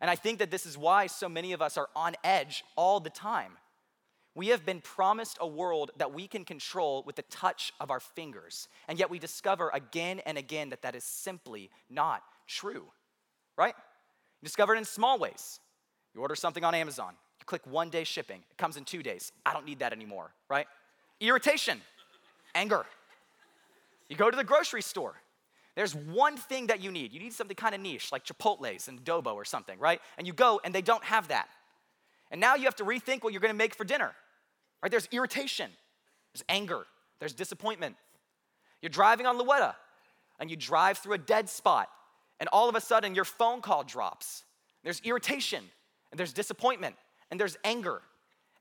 And 0.00 0.10
I 0.10 0.14
think 0.14 0.40
that 0.40 0.50
this 0.50 0.66
is 0.66 0.76
why 0.76 1.06
so 1.06 1.28
many 1.28 1.52
of 1.52 1.62
us 1.62 1.78
are 1.78 1.88
on 1.96 2.16
edge 2.22 2.62
all 2.76 3.00
the 3.00 3.10
time. 3.10 3.52
We 4.34 4.48
have 4.48 4.66
been 4.66 4.82
promised 4.82 5.38
a 5.40 5.46
world 5.46 5.90
that 5.96 6.12
we 6.12 6.28
can 6.28 6.44
control 6.44 7.02
with 7.06 7.16
the 7.16 7.22
touch 7.22 7.72
of 7.80 7.90
our 7.90 8.00
fingers, 8.00 8.68
and 8.86 8.98
yet 8.98 9.08
we 9.08 9.18
discover 9.18 9.70
again 9.72 10.20
and 10.26 10.36
again 10.36 10.68
that 10.68 10.82
that 10.82 10.94
is 10.94 11.04
simply 11.04 11.70
not 11.88 12.22
true, 12.46 12.84
right? 13.56 13.74
You 14.42 14.46
discover 14.46 14.74
it 14.74 14.78
in 14.78 14.84
small 14.84 15.18
ways. 15.18 15.60
You 16.14 16.22
order 16.22 16.34
something 16.34 16.64
on 16.64 16.74
Amazon, 16.74 17.12
you 17.38 17.44
click 17.44 17.62
one 17.66 17.90
day 17.90 18.04
shipping, 18.04 18.42
it 18.50 18.56
comes 18.56 18.76
in 18.76 18.84
two 18.84 19.02
days. 19.02 19.32
I 19.44 19.52
don't 19.52 19.66
need 19.66 19.80
that 19.80 19.92
anymore, 19.92 20.32
right? 20.48 20.66
Irritation, 21.20 21.80
anger. 22.54 22.86
You 24.08 24.16
go 24.16 24.30
to 24.30 24.36
the 24.36 24.44
grocery 24.44 24.82
store, 24.82 25.16
there's 25.74 25.94
one 25.94 26.38
thing 26.38 26.68
that 26.68 26.82
you 26.82 26.90
need. 26.90 27.12
You 27.12 27.20
need 27.20 27.34
something 27.34 27.54
kind 27.54 27.74
of 27.74 27.82
niche, 27.82 28.10
like 28.10 28.24
Chipotle's 28.24 28.88
and 28.88 29.04
adobo 29.04 29.34
or 29.34 29.44
something, 29.44 29.78
right? 29.78 30.00
And 30.16 30.26
you 30.26 30.32
go 30.32 30.58
and 30.64 30.74
they 30.74 30.80
don't 30.80 31.04
have 31.04 31.28
that. 31.28 31.48
And 32.30 32.40
now 32.40 32.54
you 32.54 32.64
have 32.64 32.76
to 32.76 32.84
rethink 32.84 33.22
what 33.22 33.34
you're 33.34 33.42
gonna 33.42 33.52
make 33.54 33.74
for 33.74 33.84
dinner, 33.84 34.12
right? 34.82 34.90
There's 34.90 35.06
irritation, 35.12 35.70
there's 36.32 36.44
anger, 36.48 36.86
there's 37.20 37.34
disappointment. 37.34 37.96
You're 38.80 38.90
driving 38.90 39.26
on 39.26 39.38
Louetta 39.38 39.74
and 40.40 40.50
you 40.50 40.56
drive 40.56 40.98
through 40.98 41.14
a 41.14 41.18
dead 41.18 41.48
spot 41.50 41.90
and 42.40 42.48
all 42.52 42.68
of 42.68 42.74
a 42.74 42.80
sudden 42.80 43.14
your 43.14 43.24
phone 43.24 43.60
call 43.60 43.84
drops. 43.84 44.44
There's 44.84 45.00
irritation, 45.00 45.64
and 46.10 46.18
there's 46.18 46.32
disappointment, 46.32 46.96
and 47.30 47.40
there's 47.40 47.56
anger. 47.64 48.02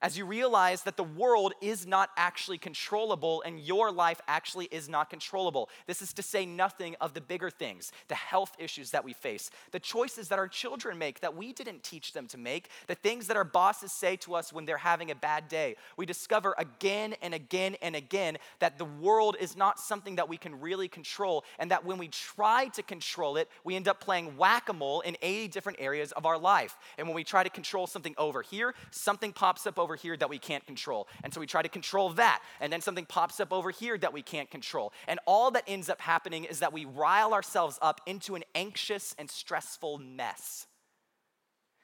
As 0.02 0.18
you 0.18 0.26
realize 0.26 0.84
that 0.84 0.98
the 0.98 1.04
world 1.04 1.54
is 1.62 1.88
not 1.88 2.10
actually 2.18 2.58
controllable 2.58 3.42
and 3.46 3.60
your 3.60 3.92
life 3.92 4.22
actually 4.28 4.66
is 4.66 4.90
not 4.90 5.10
controllable. 5.10 5.70
This 5.88 6.02
is 6.02 6.14
to 6.14 6.22
say 6.22 6.46
nothing 6.46 6.96
of 7.02 7.14
the 7.14 7.22
bigger 7.22 7.50
things, 7.50 7.92
the 8.08 8.16
health 8.16 8.54
issues 8.60 8.92
that 8.92 9.04
we 9.04 9.14
face, 9.14 9.50
the 9.72 9.80
choices 9.80 10.28
that 10.30 10.40
our 10.40 10.48
children 10.48 10.98
make 10.98 11.20
that 11.22 11.36
we 11.36 11.54
didn't 11.54 11.84
teach 11.84 12.14
them 12.14 12.28
to 12.28 12.38
make, 12.38 12.70
the 12.88 12.96
things 12.96 13.28
that 13.28 13.38
our 13.38 13.44
bosses 13.44 13.92
say 13.92 14.16
to 14.18 14.36
us 14.36 14.52
when 14.52 14.66
they're 14.66 14.78
having 14.78 15.12
a 15.12 15.16
bad 15.16 15.48
day. 15.48 15.76
We 15.98 16.06
discover 16.06 16.56
again 16.58 17.16
and 17.22 17.34
again 17.34 17.76
and 17.82 17.96
again 17.96 18.38
that 18.60 18.78
the 18.78 18.86
world 18.86 19.38
is 19.40 19.56
not 19.56 19.80
something 19.80 20.16
that 20.16 20.30
we 20.30 20.38
can 20.38 20.60
really 20.60 20.88
control, 20.88 21.44
and 21.60 21.72
that 21.72 21.86
when 21.86 21.98
we 21.98 22.08
try 22.08 22.68
to 22.70 22.84
control 22.84 23.38
it, 23.38 23.50
we 23.64 23.76
end 23.76 23.88
up 23.88 24.00
playing 24.00 24.38
whack 24.38 24.70
a 24.70 24.74
mole 24.74 25.02
in 25.02 25.18
80 25.22 25.48
different 25.50 25.80
areas 25.82 26.12
of 26.12 26.26
our 26.26 26.38
life. 26.38 26.78
And 26.98 27.08
when 27.08 27.16
we 27.16 27.24
try 27.24 27.44
to 27.44 27.50
control 27.50 27.88
something 27.88 28.16
over 28.18 28.42
here, 28.42 28.74
something 28.92 29.34
pops 29.34 29.66
up 29.68 29.80
over 29.80 29.95
over 29.96 30.02
here 30.02 30.18
that 30.18 30.30
we 30.30 30.38
can't 30.38 30.66
control. 30.66 31.08
And 31.24 31.34
so 31.34 31.40
we 31.40 31.48
try 31.48 31.62
to 31.62 31.70
control 31.70 32.10
that. 32.12 32.42
And 32.60 32.72
then 32.72 32.82
something 32.82 33.06
pops 33.06 33.40
up 33.40 33.54
over 33.54 33.72
here 33.72 33.98
that 33.98 34.12
we 34.12 34.22
can't 34.22 34.52
control. 34.52 34.92
And 35.08 35.20
all 35.26 35.52
that 35.52 35.64
ends 35.68 35.90
up 35.90 36.02
happening 36.02 36.44
is 36.44 36.60
that 36.60 36.74
we 36.74 36.84
rile 36.84 37.34
ourselves 37.34 37.80
up 37.82 38.02
into 38.06 38.36
an 38.36 38.44
anxious 38.54 39.16
and 39.18 39.30
stressful 39.30 40.00
mess 40.00 40.68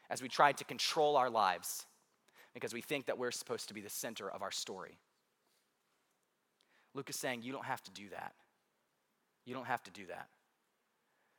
as 0.09 0.21
we 0.21 0.27
try 0.27 0.51
to 0.51 0.63
control 0.65 1.15
our 1.15 1.29
lives 1.29 1.85
because 2.53 2.73
we 2.73 2.81
think 2.81 3.05
that 3.05 3.17
we're 3.17 3.31
supposed 3.31 3.69
to 3.69 3.73
be 3.73 3.81
the 3.81 3.89
center 3.89 4.29
of 4.29 4.41
our 4.41 4.51
story. 4.51 4.97
Luke 6.93 7.09
is 7.09 7.15
saying, 7.15 7.43
You 7.43 7.53
don't 7.53 7.65
have 7.65 7.81
to 7.83 7.91
do 7.91 8.09
that. 8.09 8.33
You 9.45 9.53
don't 9.53 9.67
have 9.67 9.83
to 9.83 9.91
do 9.91 10.07
that. 10.07 10.27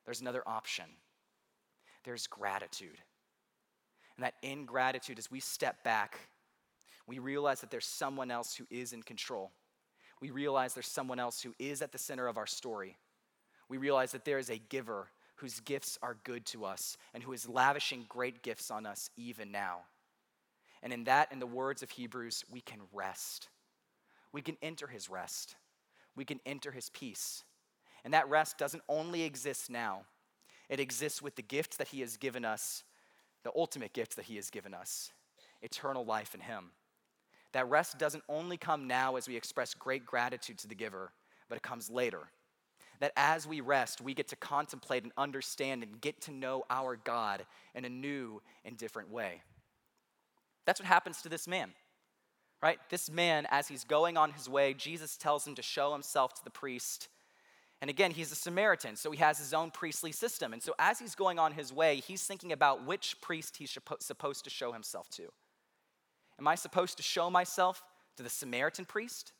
There's 0.06 0.22
another 0.22 0.42
option. 0.46 0.86
There's 2.04 2.26
gratitude. 2.26 2.98
And 4.16 4.24
that 4.24 4.34
ingratitude, 4.42 5.18
as 5.18 5.30
we 5.30 5.38
step 5.38 5.84
back 5.84 6.18
we 7.06 7.18
realize 7.18 7.60
that 7.60 7.70
there's 7.70 7.86
someone 7.86 8.30
else 8.30 8.54
who 8.54 8.66
is 8.70 8.92
in 8.92 9.02
control. 9.02 9.50
We 10.20 10.30
realize 10.30 10.74
there's 10.74 10.86
someone 10.86 11.18
else 11.18 11.42
who 11.42 11.54
is 11.58 11.82
at 11.82 11.92
the 11.92 11.98
center 11.98 12.28
of 12.28 12.38
our 12.38 12.46
story. 12.46 12.96
We 13.68 13.76
realize 13.76 14.12
that 14.12 14.24
there 14.24 14.38
is 14.38 14.50
a 14.50 14.58
giver 14.58 15.08
whose 15.36 15.60
gifts 15.60 15.98
are 16.02 16.16
good 16.22 16.46
to 16.46 16.64
us 16.64 16.96
and 17.12 17.22
who 17.22 17.32
is 17.32 17.48
lavishing 17.48 18.06
great 18.08 18.42
gifts 18.42 18.70
on 18.70 18.86
us 18.86 19.10
even 19.16 19.50
now. 19.50 19.80
And 20.82 20.92
in 20.92 21.04
that, 21.04 21.32
in 21.32 21.38
the 21.38 21.46
words 21.46 21.82
of 21.82 21.90
Hebrews, 21.90 22.44
we 22.50 22.60
can 22.60 22.80
rest. 22.92 23.48
We 24.32 24.42
can 24.42 24.56
enter 24.62 24.86
his 24.86 25.10
rest. 25.10 25.56
We 26.14 26.24
can 26.24 26.40
enter 26.46 26.70
his 26.70 26.90
peace. 26.90 27.44
And 28.04 28.14
that 28.14 28.28
rest 28.28 28.58
doesn't 28.58 28.82
only 28.88 29.22
exist 29.22 29.70
now, 29.70 30.02
it 30.68 30.80
exists 30.80 31.20
with 31.20 31.36
the 31.36 31.42
gift 31.42 31.78
that 31.78 31.88
he 31.88 32.00
has 32.00 32.16
given 32.16 32.44
us, 32.44 32.84
the 33.42 33.52
ultimate 33.54 33.92
gift 33.92 34.16
that 34.16 34.24
he 34.24 34.36
has 34.36 34.48
given 34.48 34.72
us 34.72 35.10
eternal 35.60 36.04
life 36.04 36.34
in 36.34 36.40
him. 36.40 36.70
That 37.52 37.68
rest 37.68 37.98
doesn't 37.98 38.24
only 38.28 38.56
come 38.56 38.86
now 38.86 39.16
as 39.16 39.28
we 39.28 39.36
express 39.36 39.74
great 39.74 40.06
gratitude 40.06 40.58
to 40.58 40.68
the 40.68 40.74
giver, 40.74 41.12
but 41.48 41.56
it 41.56 41.62
comes 41.62 41.90
later. 41.90 42.30
That 43.00 43.12
as 43.16 43.46
we 43.46 43.60
rest, 43.60 44.00
we 44.00 44.14
get 44.14 44.28
to 44.28 44.36
contemplate 44.36 45.02
and 45.02 45.12
understand 45.16 45.82
and 45.82 46.00
get 46.00 46.20
to 46.22 46.30
know 46.30 46.64
our 46.70 46.96
God 46.96 47.44
in 47.74 47.84
a 47.84 47.88
new 47.88 48.40
and 48.64 48.76
different 48.76 49.10
way. 49.10 49.42
That's 50.66 50.80
what 50.80 50.86
happens 50.86 51.20
to 51.22 51.28
this 51.28 51.48
man, 51.48 51.72
right? 52.62 52.78
This 52.90 53.10
man, 53.10 53.46
as 53.50 53.66
he's 53.66 53.84
going 53.84 54.16
on 54.16 54.30
his 54.30 54.48
way, 54.48 54.72
Jesus 54.72 55.16
tells 55.16 55.46
him 55.46 55.56
to 55.56 55.62
show 55.62 55.92
himself 55.92 56.34
to 56.34 56.44
the 56.44 56.50
priest. 56.50 57.08
And 57.80 57.90
again, 57.90 58.12
he's 58.12 58.30
a 58.30 58.36
Samaritan, 58.36 58.94
so 58.94 59.10
he 59.10 59.18
has 59.18 59.38
his 59.38 59.52
own 59.52 59.72
priestly 59.72 60.12
system. 60.12 60.52
And 60.52 60.62
so 60.62 60.72
as 60.78 61.00
he's 61.00 61.16
going 61.16 61.40
on 61.40 61.52
his 61.52 61.72
way, 61.72 61.96
he's 61.96 62.22
thinking 62.22 62.52
about 62.52 62.86
which 62.86 63.20
priest 63.20 63.56
he's 63.56 63.76
supposed 63.98 64.44
to 64.44 64.50
show 64.50 64.72
himself 64.72 65.10
to. 65.10 65.24
Am 66.38 66.48
I 66.48 66.54
supposed 66.54 66.96
to 66.96 67.02
show 67.02 67.30
myself 67.30 67.82
to 68.16 68.22
the 68.22 68.30
Samaritan 68.30 68.84
priest? 68.84 69.32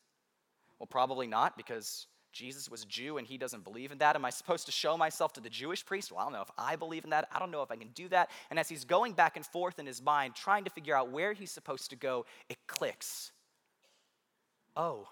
Well, 0.79 0.87
probably 0.87 1.27
not, 1.27 1.57
because 1.57 2.07
Jesus 2.33 2.71
was 2.71 2.83
a 2.85 2.87
Jew 2.87 3.19
and 3.19 3.27
he 3.27 3.37
doesn't 3.37 3.65
believe 3.65 3.93
in 3.93 3.99
that. 3.99 4.17
Am 4.17 4.25
I 4.25 4.31
supposed 4.31 4.67
to 4.67 4.73
show 4.73 4.97
myself 4.97 5.33
to 5.35 5.41
the 5.41 5.51
Jewish 5.51 5.85
priest? 5.85 6.11
Well, 6.11 6.21
I 6.21 6.25
don't 6.25 6.33
know 6.33 6.41
if 6.43 6.51
I 6.57 6.77
believe 6.77 7.05
in 7.05 7.11
that. 7.11 7.29
I 7.31 7.39
don't 7.39 7.51
know 7.51 7.63
if 7.63 7.71
I 7.71 7.77
can 7.77 7.89
do 7.89 8.09
that. 8.09 8.31
And 8.51 8.59
as 8.59 8.69
he's 8.69 8.85
going 8.85 9.13
back 9.13 9.37
and 9.37 9.45
forth 9.45 9.79
in 9.79 9.87
his 9.87 10.03
mind, 10.03 10.35
trying 10.35 10.65
to 10.65 10.71
figure 10.71 10.97
out 10.97 11.11
where 11.11 11.35
he's 11.35 11.51
supposed 11.51 11.91
to 11.91 11.97
go, 11.97 12.25
it 12.49 12.57
clicks. 12.67 13.33
Oh, 14.75 15.09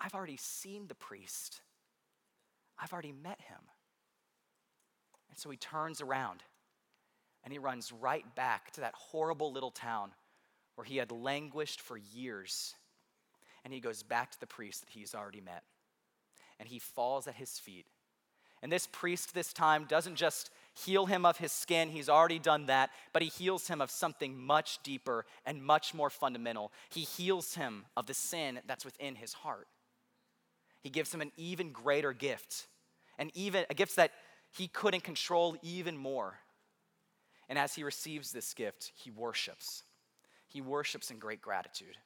I've 0.00 0.14
already 0.14 0.38
seen 0.38 0.86
the 0.88 0.94
priest, 0.94 1.60
I've 2.78 2.92
already 2.92 3.12
met 3.12 3.40
him. 3.42 3.60
And 5.28 5.38
so 5.38 5.50
he 5.50 5.56
turns 5.56 6.00
around 6.00 6.42
and 7.42 7.52
he 7.52 7.58
runs 7.58 7.92
right 7.92 8.24
back 8.34 8.70
to 8.72 8.80
that 8.80 8.94
horrible 8.94 9.52
little 9.52 9.70
town 9.70 10.12
where 10.74 10.84
he 10.84 10.96
had 10.96 11.12
languished 11.12 11.80
for 11.80 11.96
years. 11.96 12.74
And 13.64 13.72
he 13.72 13.80
goes 13.80 14.02
back 14.02 14.30
to 14.32 14.40
the 14.40 14.46
priest 14.46 14.80
that 14.82 14.90
he's 14.90 15.14
already 15.14 15.40
met. 15.40 15.62
And 16.58 16.68
he 16.68 16.78
falls 16.78 17.26
at 17.26 17.34
his 17.34 17.58
feet. 17.58 17.86
And 18.62 18.72
this 18.72 18.86
priest, 18.86 19.34
this 19.34 19.52
time, 19.52 19.84
doesn't 19.84 20.16
just 20.16 20.50
heal 20.74 21.06
him 21.06 21.26
of 21.26 21.36
his 21.36 21.52
skin, 21.52 21.90
he's 21.90 22.08
already 22.08 22.38
done 22.38 22.66
that, 22.66 22.90
but 23.12 23.22
he 23.22 23.28
heals 23.28 23.68
him 23.68 23.80
of 23.80 23.90
something 23.90 24.38
much 24.38 24.82
deeper 24.82 25.26
and 25.44 25.62
much 25.62 25.92
more 25.92 26.08
fundamental. 26.08 26.72
He 26.88 27.02
heals 27.02 27.54
him 27.54 27.84
of 27.96 28.06
the 28.06 28.14
sin 28.14 28.60
that's 28.66 28.84
within 28.84 29.16
his 29.16 29.34
heart. 29.34 29.68
He 30.80 30.88
gives 30.88 31.12
him 31.12 31.20
an 31.20 31.32
even 31.36 31.72
greater 31.72 32.12
gift, 32.12 32.66
and 33.18 33.30
even 33.34 33.66
a 33.68 33.74
gift 33.74 33.96
that 33.96 34.12
he 34.56 34.68
couldn't 34.68 35.04
control 35.04 35.56
even 35.62 35.96
more. 35.96 36.38
And 37.48 37.58
as 37.58 37.74
he 37.74 37.84
receives 37.84 38.32
this 38.32 38.54
gift, 38.54 38.92
he 38.94 39.10
worships 39.10 39.82
he 40.54 40.62
worships 40.62 41.10
in 41.10 41.18
great 41.18 41.42
gratitude. 41.42 41.98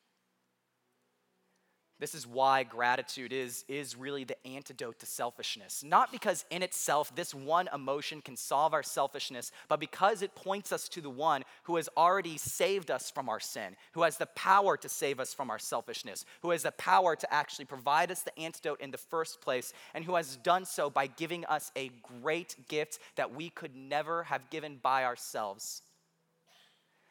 This 2.00 2.14
is 2.14 2.26
why 2.26 2.62
gratitude 2.62 3.32
is, 3.32 3.64
is 3.68 3.96
really 3.96 4.22
the 4.22 4.46
antidote 4.46 5.00
to 5.00 5.06
selfishness. 5.06 5.82
Not 5.84 6.12
because 6.12 6.44
in 6.48 6.62
itself 6.62 7.14
this 7.14 7.34
one 7.34 7.68
emotion 7.74 8.22
can 8.22 8.37
solve 8.37 8.72
our 8.72 8.84
selfishness, 8.84 9.50
but 9.68 9.80
because 9.80 10.22
it 10.22 10.34
points 10.34 10.72
us 10.72 10.88
to 10.90 11.00
the 11.00 11.11
one 11.11 11.42
who 11.64 11.76
has 11.76 11.88
already 11.96 12.38
saved 12.38 12.90
us 12.90 13.11
from 13.11 13.28
our 13.28 13.40
sin, 13.40 13.76
who 13.92 14.02
has 14.02 14.16
the 14.16 14.26
power 14.26 14.76
to 14.76 14.88
save 14.88 15.20
us 15.20 15.34
from 15.34 15.50
our 15.50 15.58
selfishness, 15.58 16.24
who 16.40 16.50
has 16.50 16.62
the 16.62 16.72
power 16.72 17.16
to 17.16 17.34
actually 17.34 17.64
provide 17.66 18.12
us 18.12 18.22
the 18.22 18.38
antidote 18.38 18.80
in 18.80 18.92
the 18.92 18.96
first 18.96 19.42
place, 19.42 19.74
and 19.92 20.04
who 20.04 20.14
has 20.14 20.37
done 20.37 20.64
so 20.64 20.88
by 20.88 21.06
giving 21.06 21.44
us 21.46 21.70
a 21.76 21.90
great 22.22 22.54
gift 22.68 23.00
that 23.16 23.34
we 23.34 23.50
could 23.50 23.74
never 23.74 24.22
have 24.22 24.48
given 24.48 24.78
by 24.80 25.04
ourselves 25.04 25.82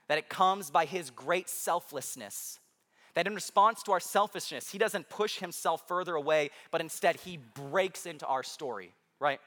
that 0.07 0.17
it 0.17 0.29
comes 0.29 0.69
by 0.69 0.85
his 0.85 1.09
great 1.09 1.49
selflessness. 1.49 2.59
That 3.13 3.27
in 3.27 3.35
response 3.35 3.81
to 3.83 3.91
our 3.91 3.99
selfishness, 3.99 4.69
he 4.69 4.77
doesn't 4.77 5.09
push 5.09 5.39
himself 5.39 5.87
further 5.87 6.15
away, 6.15 6.51
but 6.71 6.81
instead 6.81 7.15
he 7.17 7.39
breaks 7.55 8.05
into 8.05 8.25
our 8.25 8.43
story, 8.43 8.93
right? 9.19 9.39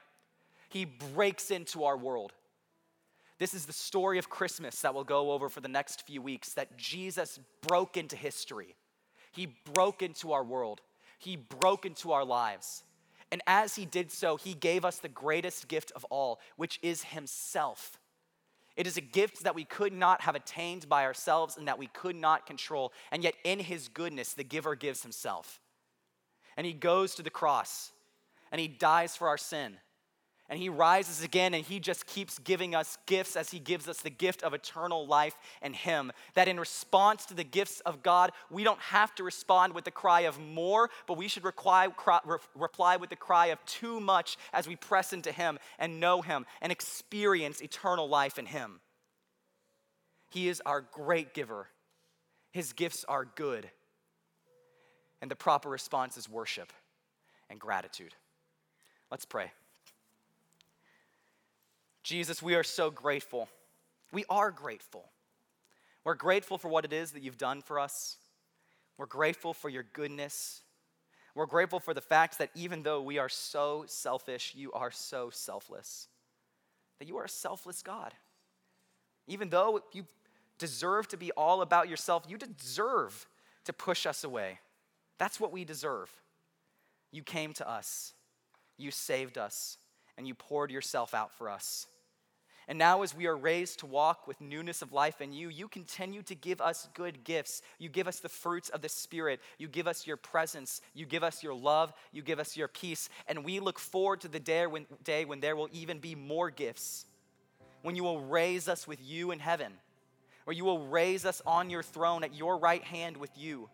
He 0.69 0.85
breaks 0.85 1.51
into 1.51 1.85
our 1.85 1.97
world. 1.97 2.33
This 3.39 3.53
is 3.53 3.65
the 3.65 3.73
story 3.73 4.19
of 4.19 4.29
Christmas 4.29 4.81
that 4.81 4.93
we'll 4.93 5.03
go 5.03 5.31
over 5.31 5.49
for 5.49 5.61
the 5.61 5.67
next 5.67 6.05
few 6.05 6.21
weeks 6.21 6.53
that 6.53 6.77
Jesus 6.77 7.39
broke 7.61 7.97
into 7.97 8.15
history. 8.15 8.75
He 9.31 9.47
broke 9.73 10.03
into 10.03 10.33
our 10.33 10.43
world. 10.43 10.81
He 11.17 11.37
broke 11.37 11.85
into 11.85 12.11
our 12.11 12.25
lives. 12.25 12.83
And 13.31 13.41
as 13.47 13.75
he 13.75 13.85
did 13.85 14.11
so, 14.11 14.35
he 14.35 14.53
gave 14.53 14.83
us 14.83 14.97
the 14.97 15.07
greatest 15.07 15.67
gift 15.69 15.91
of 15.95 16.03
all, 16.09 16.39
which 16.57 16.77
is 16.81 17.03
himself. 17.03 18.00
It 18.81 18.87
is 18.87 18.97
a 18.97 19.01
gift 19.01 19.43
that 19.43 19.53
we 19.53 19.63
could 19.63 19.93
not 19.93 20.21
have 20.21 20.33
attained 20.33 20.89
by 20.89 21.05
ourselves 21.05 21.55
and 21.55 21.67
that 21.67 21.77
we 21.77 21.85
could 21.85 22.15
not 22.15 22.47
control. 22.47 22.91
And 23.11 23.23
yet, 23.23 23.35
in 23.43 23.59
his 23.59 23.87
goodness, 23.87 24.33
the 24.33 24.43
giver 24.43 24.73
gives 24.73 25.03
himself. 25.03 25.61
And 26.57 26.65
he 26.65 26.73
goes 26.73 27.13
to 27.13 27.21
the 27.21 27.29
cross 27.29 27.91
and 28.51 28.59
he 28.59 28.67
dies 28.67 29.15
for 29.15 29.27
our 29.27 29.37
sin 29.37 29.77
and 30.51 30.59
he 30.59 30.67
rises 30.67 31.23
again 31.23 31.53
and 31.53 31.63
he 31.63 31.79
just 31.79 32.05
keeps 32.05 32.37
giving 32.37 32.75
us 32.75 32.97
gifts 33.05 33.37
as 33.37 33.51
he 33.51 33.57
gives 33.57 33.87
us 33.87 34.01
the 34.01 34.09
gift 34.09 34.43
of 34.43 34.53
eternal 34.53 35.07
life 35.07 35.37
in 35.61 35.71
him. 35.71 36.11
That 36.33 36.49
in 36.49 36.59
response 36.59 37.25
to 37.27 37.33
the 37.33 37.45
gifts 37.45 37.79
of 37.85 38.03
God, 38.03 38.33
we 38.49 38.65
don't 38.65 38.81
have 38.81 39.15
to 39.15 39.23
respond 39.23 39.73
with 39.73 39.85
the 39.85 39.91
cry 39.91 40.21
of 40.21 40.37
more, 40.41 40.89
but 41.07 41.15
we 41.15 41.29
should 41.29 41.45
reply, 41.45 41.87
reply 42.53 42.97
with 42.97 43.09
the 43.09 43.15
cry 43.15 43.47
of 43.47 43.65
too 43.65 44.01
much 44.01 44.37
as 44.51 44.67
we 44.67 44.75
press 44.75 45.13
into 45.13 45.31
him 45.31 45.57
and 45.79 46.01
know 46.01 46.21
him 46.21 46.45
and 46.61 46.69
experience 46.69 47.61
eternal 47.61 48.09
life 48.09 48.37
in 48.37 48.45
him. 48.45 48.81
He 50.31 50.49
is 50.49 50.61
our 50.65 50.81
great 50.81 51.33
giver, 51.33 51.69
his 52.51 52.73
gifts 52.73 53.05
are 53.07 53.23
good. 53.23 53.69
And 55.21 55.31
the 55.31 55.35
proper 55.35 55.69
response 55.69 56.17
is 56.17 56.27
worship 56.27 56.73
and 57.49 57.57
gratitude. 57.57 58.15
Let's 59.09 59.23
pray. 59.23 59.51
Jesus, 62.03 62.41
we 62.41 62.55
are 62.55 62.63
so 62.63 62.89
grateful. 62.89 63.47
We 64.11 64.25
are 64.29 64.51
grateful. 64.51 65.05
We're 66.03 66.15
grateful 66.15 66.57
for 66.57 66.67
what 66.67 66.85
it 66.85 66.93
is 66.93 67.11
that 67.11 67.21
you've 67.21 67.37
done 67.37 67.61
for 67.61 67.79
us. 67.79 68.17
We're 68.97 69.05
grateful 69.05 69.53
for 69.53 69.69
your 69.69 69.83
goodness. 69.93 70.61
We're 71.35 71.45
grateful 71.45 71.79
for 71.79 71.93
the 71.93 72.01
fact 72.01 72.39
that 72.39 72.49
even 72.55 72.83
though 72.83 73.01
we 73.01 73.19
are 73.19 73.29
so 73.29 73.85
selfish, 73.87 74.53
you 74.55 74.71
are 74.73 74.91
so 74.91 75.29
selfless. 75.29 76.07
That 76.99 77.07
you 77.07 77.17
are 77.17 77.25
a 77.25 77.29
selfless 77.29 77.81
God. 77.81 78.13
Even 79.27 79.49
though 79.49 79.81
you 79.93 80.05
deserve 80.61 81.07
to 81.07 81.17
be 81.17 81.31
all 81.31 81.63
about 81.63 81.89
yourself. 81.89 82.23
You 82.29 82.37
deserve 82.37 83.27
to 83.65 83.73
push 83.73 84.05
us 84.05 84.23
away. 84.23 84.59
That's 85.17 85.39
what 85.39 85.51
we 85.51 85.65
deserve. 85.65 86.11
You 87.11 87.23
came 87.23 87.51
to 87.53 87.67
us, 87.67 88.13
you 88.77 88.91
saved 88.91 89.39
us, 89.39 89.79
and 90.17 90.27
you 90.27 90.35
poured 90.35 90.69
yourself 90.69 91.15
out 91.15 91.33
for 91.33 91.49
us. 91.49 91.87
And 92.67 92.77
now, 92.77 93.01
as 93.01 93.15
we 93.15 93.25
are 93.25 93.35
raised 93.35 93.79
to 93.79 93.85
walk 93.85 94.27
with 94.27 94.39
newness 94.39 94.81
of 94.81 94.93
life 94.93 95.19
in 95.19 95.33
you, 95.33 95.49
you 95.49 95.67
continue 95.67 96.21
to 96.23 96.35
give 96.35 96.61
us 96.61 96.87
good 96.93 97.23
gifts. 97.23 97.61
You 97.79 97.89
give 97.89 98.07
us 98.07 98.19
the 98.19 98.29
fruits 98.29 98.69
of 98.69 98.81
the 98.81 98.89
Spirit. 98.89 99.39
You 99.57 99.67
give 99.67 99.87
us 99.87 100.05
your 100.05 100.17
presence. 100.17 100.81
You 100.93 101.05
give 101.05 101.23
us 101.23 101.43
your 101.43 101.55
love. 101.55 101.91
You 102.11 102.21
give 102.21 102.39
us 102.39 102.55
your 102.55 102.67
peace. 102.67 103.09
And 103.27 103.43
we 103.43 103.59
look 103.59 103.79
forward 103.79 104.21
to 104.21 104.27
the 104.27 104.39
day 104.39 104.67
when, 104.67 104.85
day 105.03 105.25
when 105.25 105.39
there 105.39 105.55
will 105.55 105.69
even 105.71 105.99
be 105.99 106.15
more 106.15 106.49
gifts, 106.49 107.05
when 107.81 107.95
you 107.95 108.03
will 108.03 108.21
raise 108.21 108.67
us 108.67 108.87
with 108.87 108.99
you 109.03 109.31
in 109.31 109.39
heaven, 109.39 109.73
where 110.45 110.55
you 110.55 110.63
will 110.63 110.87
raise 110.87 111.25
us 111.25 111.41
on 111.45 111.69
your 111.69 111.83
throne 111.83 112.23
at 112.23 112.35
your 112.35 112.57
right 112.57 112.83
hand 112.83 113.17
with 113.17 113.31
you, 113.35 113.69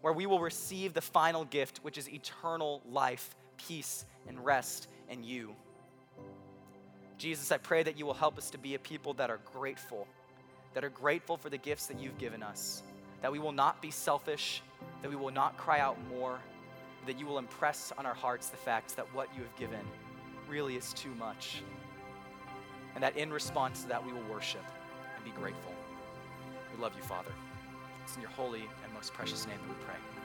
where 0.00 0.12
we 0.12 0.26
will 0.26 0.40
receive 0.40 0.94
the 0.94 1.00
final 1.00 1.44
gift, 1.44 1.78
which 1.82 1.98
is 1.98 2.08
eternal 2.08 2.82
life, 2.88 3.34
peace, 3.56 4.04
and 4.28 4.44
rest 4.44 4.86
in 5.08 5.24
you. 5.24 5.54
Jesus, 7.24 7.50
I 7.50 7.56
pray 7.56 7.82
that 7.82 7.98
you 7.98 8.04
will 8.04 8.12
help 8.12 8.36
us 8.36 8.50
to 8.50 8.58
be 8.58 8.74
a 8.74 8.78
people 8.78 9.14
that 9.14 9.30
are 9.30 9.40
grateful, 9.50 10.06
that 10.74 10.84
are 10.84 10.90
grateful 10.90 11.38
for 11.38 11.48
the 11.48 11.56
gifts 11.56 11.86
that 11.86 11.98
you've 11.98 12.18
given 12.18 12.42
us, 12.42 12.82
that 13.22 13.32
we 13.32 13.38
will 13.38 13.50
not 13.50 13.80
be 13.80 13.90
selfish, 13.90 14.60
that 15.00 15.08
we 15.08 15.16
will 15.16 15.30
not 15.30 15.56
cry 15.56 15.80
out 15.80 15.96
more, 16.10 16.38
that 17.06 17.18
you 17.18 17.24
will 17.24 17.38
impress 17.38 17.94
on 17.96 18.04
our 18.04 18.12
hearts 18.12 18.50
the 18.50 18.58
fact 18.58 18.94
that 18.96 19.06
what 19.14 19.30
you 19.34 19.40
have 19.40 19.56
given 19.56 19.80
really 20.50 20.76
is 20.76 20.92
too 20.92 21.14
much. 21.14 21.62
And 22.94 23.02
that 23.02 23.16
in 23.16 23.32
response 23.32 23.80
to 23.84 23.88
that, 23.88 24.04
we 24.04 24.12
will 24.12 24.28
worship 24.30 24.64
and 25.16 25.24
be 25.24 25.30
grateful. 25.30 25.72
We 26.76 26.82
love 26.82 26.92
you, 26.94 27.02
Father. 27.04 27.32
It's 28.04 28.16
in 28.16 28.20
your 28.20 28.32
holy 28.32 28.68
and 28.84 28.92
most 28.92 29.14
precious 29.14 29.46
name 29.46 29.56
that 29.62 29.78
we 29.78 29.82
pray. 29.86 30.23